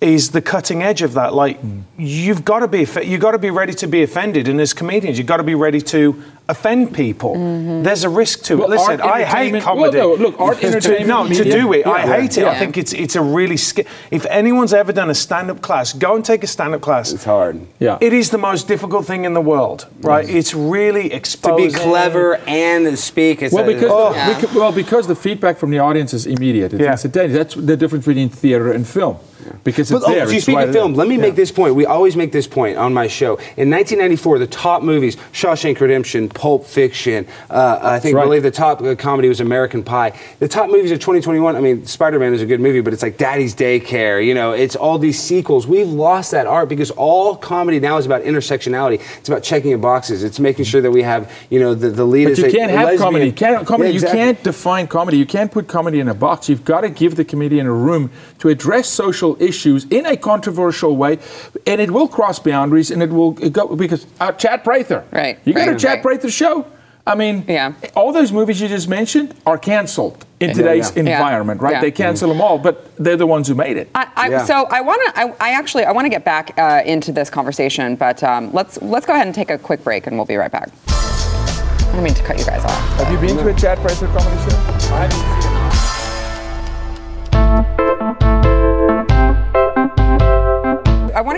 [0.00, 1.34] is the cutting edge of that.
[1.34, 1.82] Like mm.
[1.98, 2.86] you've got to be.
[3.04, 4.46] You've got to be ready to be offended.
[4.46, 7.34] And as comedians, you've got to be ready to offend people.
[7.34, 7.82] Mm-hmm.
[7.82, 8.76] There's a risk to Well, it.
[8.76, 9.98] Listen, I hate comedy.
[9.98, 12.16] well, no, look, art, To- entertainment, No, to do it, I Yeah.
[12.20, 12.42] hate it.
[12.42, 12.50] Yeah.
[12.50, 13.56] I think it's it's a really.
[13.56, 17.12] sca- If anyone's ever done a stand-up class, go and take a stand-up class.
[17.12, 17.60] it's hard.
[17.78, 17.98] Yeah.
[18.00, 20.26] It is the most difficult thing in the world, right?
[20.26, 20.34] Mm.
[20.34, 23.42] It's really To be clever and speak.
[23.42, 24.12] It's Well, a- because Oh.
[24.12, 26.72] the, beca- well, because the feedback from the audience is immediate.
[26.72, 26.92] It's Yeah.
[26.92, 27.36] instantaneous.
[27.38, 29.16] That's the difference between theater and film.
[29.64, 30.26] Because it's But, oh, there.
[30.26, 30.94] so you speak right of film.
[30.94, 31.74] Let me make this point.
[31.74, 33.36] We always make this point on my show.
[33.56, 37.26] In 1994, the top movies: Shawshank Redemption, Pulp Fiction.
[37.50, 38.24] Uh, I think, I right.
[38.24, 40.18] believe the top uh, comedy was American Pie.
[40.38, 41.56] The top movies of 2021.
[41.56, 44.24] I mean, Spider-Man is a good movie, but it's like Daddy's Daycare.
[44.24, 45.66] You know, it's all these sequels.
[45.66, 49.00] We've lost that art because all comedy now is about intersectionality.
[49.18, 50.22] It's about checking boxes.
[50.24, 52.70] It's making sure that we have, you know, the, the lead But is you can't
[52.70, 52.98] have lesbian.
[53.02, 53.32] comedy.
[53.32, 53.90] Can't, comedy.
[53.90, 54.18] Yeah, exactly.
[54.20, 55.18] You can't define comedy.
[55.18, 56.48] You can't put comedy in a box.
[56.48, 60.96] You've got to give the comedian a room to address social issues in a controversial
[60.96, 61.18] way,
[61.66, 65.04] and it will cross boundaries, and it will it go because uh, Chad Prather.
[65.10, 66.02] Right, You got a Chad right.
[66.02, 66.66] Prather show.
[67.04, 67.72] I mean, Yeah.
[67.96, 71.02] all those movies you just mentioned are canceled in today's yeah.
[71.02, 71.16] Yeah.
[71.16, 71.72] environment, right?
[71.72, 71.80] Yeah.
[71.80, 73.90] They cancel them all, but they're the ones who made it.
[73.94, 74.44] I, I, Yeah.
[74.44, 75.20] So I want to.
[75.20, 75.84] I, I actually.
[75.84, 79.26] I want to get back uh, into this conversation, but um, let's let's go ahead
[79.26, 80.70] and take a quick break, and we'll be right back.
[80.88, 82.98] I don't mean to cut you guys off.
[82.98, 85.41] Have you been to a Chad Prather comedy show?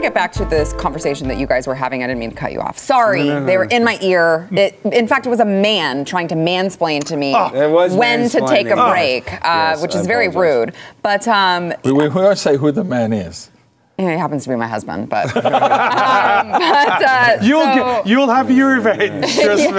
[0.05, 2.03] To get back to this conversation that you guys were having.
[2.03, 2.79] I didn't mean to cut you off.
[2.79, 4.49] Sorry, they were in my ear.
[4.53, 8.29] It, in fact, it was a man trying to mansplain to me It was when
[8.29, 8.91] to take a mansplaining.
[8.93, 10.75] break, uh, Yes, which is very rude.
[11.03, 13.51] But um, We, we won't say who the man is.
[13.99, 15.09] Yeah, he happens to be my husband.
[15.09, 19.34] But, um, but uh, You'll so- get, you'll have your revenge.
[19.36, 19.70] Trust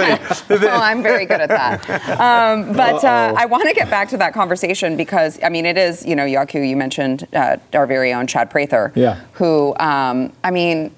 [0.50, 0.56] me.
[0.66, 1.88] well, I'm very good at that.
[2.18, 5.76] Um, but uh, I want to get back to that conversation because, I mean, it
[5.76, 9.20] is, you know, Yaku, you mentioned uh, our very own Chad Prather, Yeah.
[9.32, 10.94] who, um, I mean,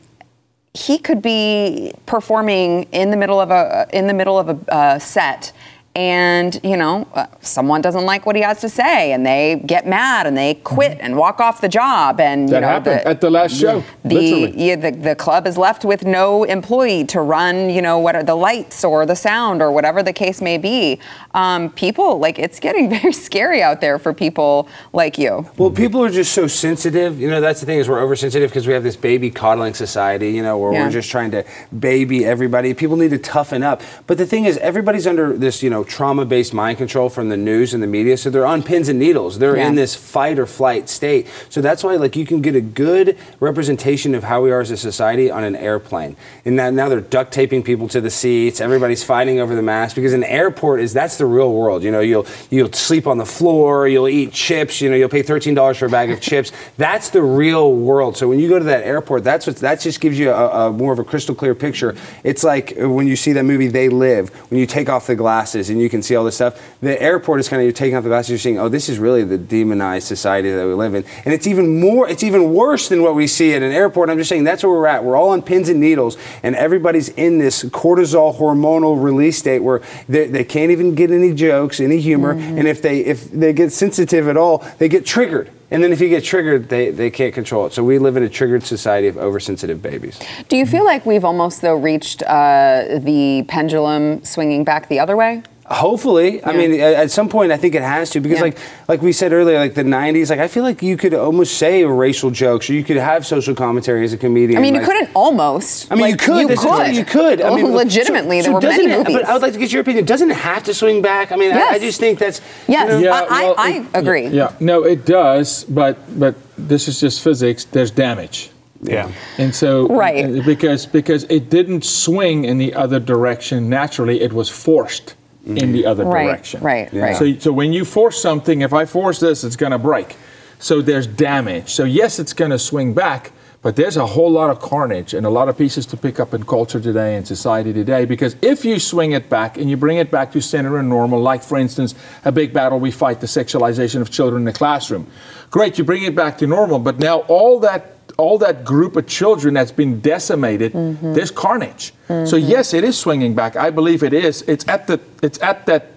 [0.74, 4.98] he could be performing in the middle of a in the middle of a uh,
[5.00, 5.52] set.
[5.96, 9.84] And you know, uh, someone doesn't like what he has to say, and they get
[9.86, 12.20] mad and they quit and walk off the job.
[12.20, 13.82] And you know, happened the, at the last show.
[14.04, 14.64] the, literally.
[14.68, 18.22] yeah, the the club is left with no employee to run, you know, what are
[18.22, 21.00] the lights or the sound or whatever the case may be.
[21.34, 25.50] Um, people like it's getting very scary out there for people like you.
[25.56, 27.18] Well, people are just so sensitive.
[27.20, 30.30] You know, that's the thing is we're oversensitive because we have this baby coddling society.
[30.30, 30.84] You know, where Yeah.
[30.84, 31.44] we're just trying to
[31.76, 32.72] baby everybody.
[32.72, 33.82] People need to toughen up.
[34.06, 37.36] But the thing is, everybody's under this, you know, know trauma-based mind control from the
[37.36, 38.16] news and the media.
[38.16, 39.38] So they're on pins and needles.
[39.38, 39.68] They're Yeah.
[39.68, 41.26] in this fight or flight state.
[41.48, 44.70] So that's why like you can get a good representation of how we are as
[44.70, 46.16] a society on an airplane.
[46.44, 48.60] And now, now they're duct taping people to the seats.
[48.60, 51.82] Everybody's fighting over the mask because an airport is that's the real world.
[51.82, 54.80] You know, you'll you'll sleep on the floor, you'll eat chips.
[54.80, 56.52] You know, you'll pay thirteen dollars for a bag of chips.
[56.76, 58.16] That's the real world.
[58.16, 60.72] So when you go to that airport, that's what that just gives you a, a
[60.72, 61.94] more of a crystal clear picture.
[62.24, 64.28] It's like when you see that movie They Live.
[64.50, 66.60] When you take off the glasses and you can see all this stuff.
[66.80, 68.30] The airport is kind of you're taking off the glasses.
[68.30, 71.46] You're seeing, oh, this is really the demonized society that we live in, and it's
[71.46, 72.08] even more.
[72.08, 74.10] It's even worse than what we see at an airport.
[74.10, 75.04] I'm just saying that's where we're at.
[75.04, 79.82] We're all on pins and needles, and everybody's in this cortisol hormonal release state where
[80.08, 83.72] they, they can't even get any jokes, any humor, and if they if they get
[83.72, 85.50] sensitive at all, they get triggered.
[85.70, 87.74] And then if you get triggered, they, they can't control it.
[87.74, 90.18] So we live in a triggered society of oversensitive babies.
[90.48, 95.16] Do you feel like we've almost though reached uh, the pendulum swinging back the other
[95.16, 95.42] way?
[95.70, 98.44] Hopefully, I mean, at, at some point, I think it has to because, Yeah.
[98.44, 98.58] like,
[98.88, 101.84] like we said earlier, like the '90s, like I feel like you could almost say
[101.84, 104.58] racial jokes, or you could have social commentary as a comedian.
[104.58, 105.92] I mean, you couldn't almost.
[105.92, 106.40] I mean, Like, you could.
[106.40, 106.96] You This is could.
[106.96, 107.40] You could.
[107.42, 109.14] I oh, mean, legitimately, so- there so were many it- movies.
[109.14, 110.06] But I would like to get your opinion.
[110.06, 111.32] Doesn't it have to swing back?
[111.32, 112.40] I mean, I, I just think that's.
[112.66, 113.00] Yes.
[113.00, 114.26] you know- I- I- I it- agree.
[114.28, 117.64] Yeah, no, it does, but but this is just physics.
[117.64, 118.50] There's damage.
[118.80, 119.10] Yeah.
[119.38, 120.44] And so, Right.
[120.46, 125.14] because because it didn't swing in the other direction naturally, it was forced
[125.56, 126.60] in the other Right, direction.
[126.62, 127.16] right, right.
[127.16, 130.16] So, so when you force something, if I force this, it's going to break.
[130.58, 131.70] So there's damage.
[131.72, 133.32] So yes, it's going to swing back,
[133.62, 136.34] but there's a whole lot of carnage and a lot of pieces to pick up
[136.34, 138.04] in culture today and society today.
[138.04, 141.20] Because if you swing it back and you bring it back to center and normal,
[141.20, 141.94] like for instance,
[142.24, 145.06] a big battle we fight, the sexualization of children in the classroom.
[145.50, 149.06] Great, you bring it back to normal, but now all that all that group of
[149.06, 151.14] children that's been decimated, mm-hmm.
[151.14, 151.94] there's carnage.
[152.08, 152.50] So mm-hmm.
[152.50, 153.56] yes, it is swinging back.
[153.56, 154.42] I believe it is.
[154.42, 155.92] It's at the it's at that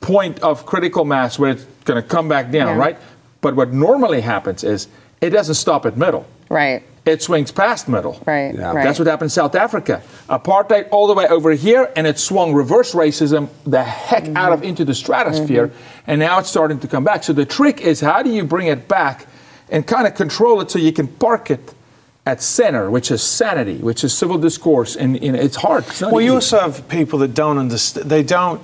[0.00, 2.84] point of critical mass where it's going to come back down, Yeah.
[2.84, 2.98] right?
[3.40, 4.88] But what normally happens is
[5.20, 6.26] it doesn't stop at middle.
[6.48, 6.82] Right.
[7.04, 8.22] It swings past middle.
[8.26, 8.54] Right.
[8.54, 8.72] Yeah.
[8.72, 8.84] Right.
[8.84, 10.02] That's what happened in South Africa.
[10.28, 14.60] Apartheid all the way over here, and it swung reverse racism the heck out of
[14.60, 14.68] mm-hmm.
[14.68, 15.70] into the stratosphere,
[16.06, 17.24] and now it's starting to come back.
[17.24, 19.26] So the trick is how do you bring it back
[19.70, 21.74] and kind of control it so you can park it
[22.28, 25.84] at center, which is sanity, which is civil discourse, and, and it's hard.
[25.86, 28.10] It's Well, you also have people that don't understand.
[28.10, 28.60] They don't.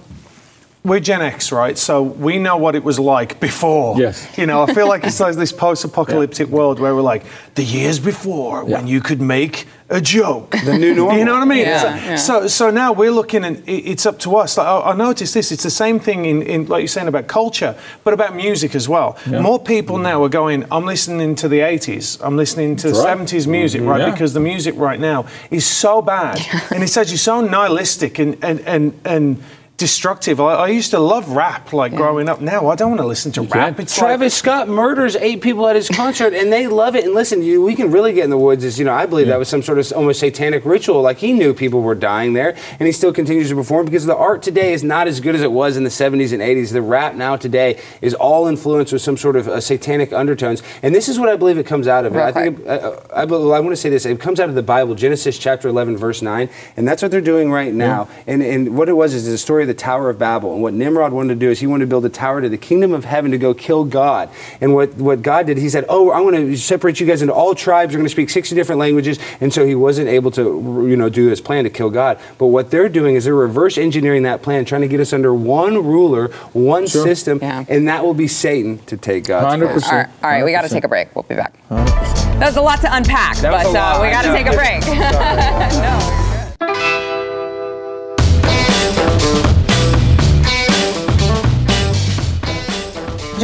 [0.84, 1.78] We're Gen X, right?
[1.78, 3.98] So we know what it was like before.
[3.98, 4.36] Yes.
[4.36, 7.24] You know, I feel like it's like this post-apocalyptic world where we're like
[7.54, 10.50] the years before when you could make a joke.
[10.64, 11.18] The new normal.
[11.18, 11.58] You know what I mean?
[11.60, 12.16] Yeah, so, yeah.
[12.16, 14.56] so so now we're looking and it's up to us.
[14.56, 15.52] Like, I, I noticed this.
[15.52, 18.88] It's the same thing in, in like you're saying about culture, but about music as
[18.88, 19.18] well.
[19.26, 20.64] More people now are going.
[20.70, 22.18] I'm listening to the 80s.
[22.24, 23.18] I'm listening to That's the right.
[23.18, 23.90] 70s music, mm-hmm.
[23.90, 24.00] right?
[24.00, 24.10] Yeah.
[24.10, 28.60] Because the music right now is so bad, and it's actually so nihilistic and and
[28.60, 29.42] and and
[29.76, 30.40] destructive.
[30.40, 32.40] I, I used to love rap like growing up.
[32.40, 33.50] Now I don't want to listen to rap.
[33.50, 33.80] can't.
[33.80, 37.04] It's Travis Scott murders eight people at his concert, and they love it.
[37.04, 38.64] And listen, you, we can really get in the woods.
[38.64, 41.02] Is you know, I believe that was some sort of almost satanic ritual.
[41.02, 44.16] Like he knew people were dying there, and he still continues to perform because the
[44.16, 46.72] art today is not as good as it was in the 70s and 80s.
[46.72, 50.94] The rap now today is all influenced with some sort of uh, satanic undertones, and
[50.94, 52.14] this is what I believe it comes out of.
[52.14, 54.06] Real I think it, uh, I, I, I want to say this.
[54.06, 57.20] It comes out of the Bible, Genesis chapter 11, verse 9, and that's what they're
[57.20, 58.08] doing right now.
[58.26, 60.52] And and what it was is the story of the Tower of Babel.
[60.54, 62.56] And what Nimrod wanted to do is he wanted to build a tower to the
[62.56, 64.30] kingdom of heaven to go kill God.
[64.60, 67.34] And what, what God did, he said, Oh, I'm going to separate you guys into
[67.34, 67.92] all tribes.
[67.92, 69.18] You're going to speak 60 different languages.
[69.40, 72.18] And so he wasn't able to, you know, do his plan to kill God.
[72.38, 75.34] But what they're doing is they're reverse engineering that plan, trying to get us under
[75.34, 77.64] one ruler, one system, Yeah.
[77.68, 79.70] and that will be Satan to take God's 100%.
[79.72, 79.88] place.
[79.90, 81.14] All right, all right we got to take a break.
[81.14, 81.52] We'll be back.
[81.68, 84.84] That was a lot to unpack, That but uh, we got to take a break.
[86.60, 87.00] no.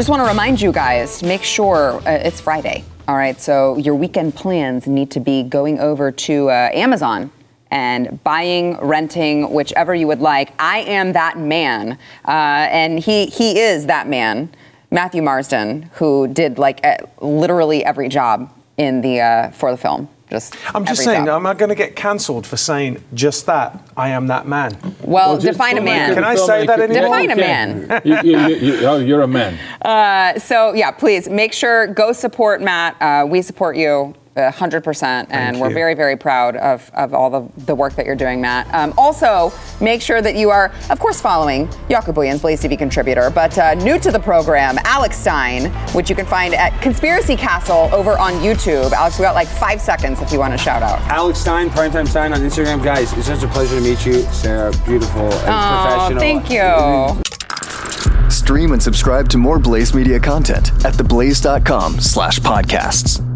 [0.01, 2.85] Just want to remind you guys, make sure uh, it's Friday.
[3.07, 7.31] All right, so your weekend plans need to be going over to uh, Amazon
[7.71, 10.55] and buying, renting, whichever you would like.
[10.59, 14.49] I am that man, uh, and he he is that man,
[14.91, 20.09] Matthew Marsden, who did like uh, literally every job in the uh, for the film.
[20.31, 21.41] Just I'm just saying, job.
[21.41, 23.83] am I going to get cancelled for saying just that?
[23.97, 24.77] I am that man.
[25.03, 26.15] well, just define a man.
[26.15, 27.03] Can I say that filmmaker- anymore?
[27.03, 28.03] Define a man.
[28.05, 29.59] You, you, you, you, oh, you're a man.
[29.81, 33.01] Uh, so yeah, please make sure go support Matt.
[33.01, 34.15] Uh, we support you.
[34.37, 35.75] A hundred percent, and Thank we're you.
[35.75, 38.73] very, very proud of, of all the, the work that you're doing, Matt.
[38.73, 43.29] Um, also, make sure that you are, of course, following Jakob Williams, Blaze TV contributor,
[43.31, 47.91] but uh, new to the program, Alex Stein, which you can find at Conspiracy Castle
[47.93, 48.93] over on YouTube.
[48.93, 51.01] Alex, we got like five seconds if you want to shout out.
[51.09, 52.85] Alex Stein, Primetime Stein on Instagram.
[52.85, 54.23] Guys, it's such a pleasure to meet you.
[54.33, 56.21] Sara, beautiful and Oh, professional.
[56.21, 58.31] thank you.
[58.31, 63.27] Stream and subscribe to more Blaze Media content at theblaze.com slash podcasts.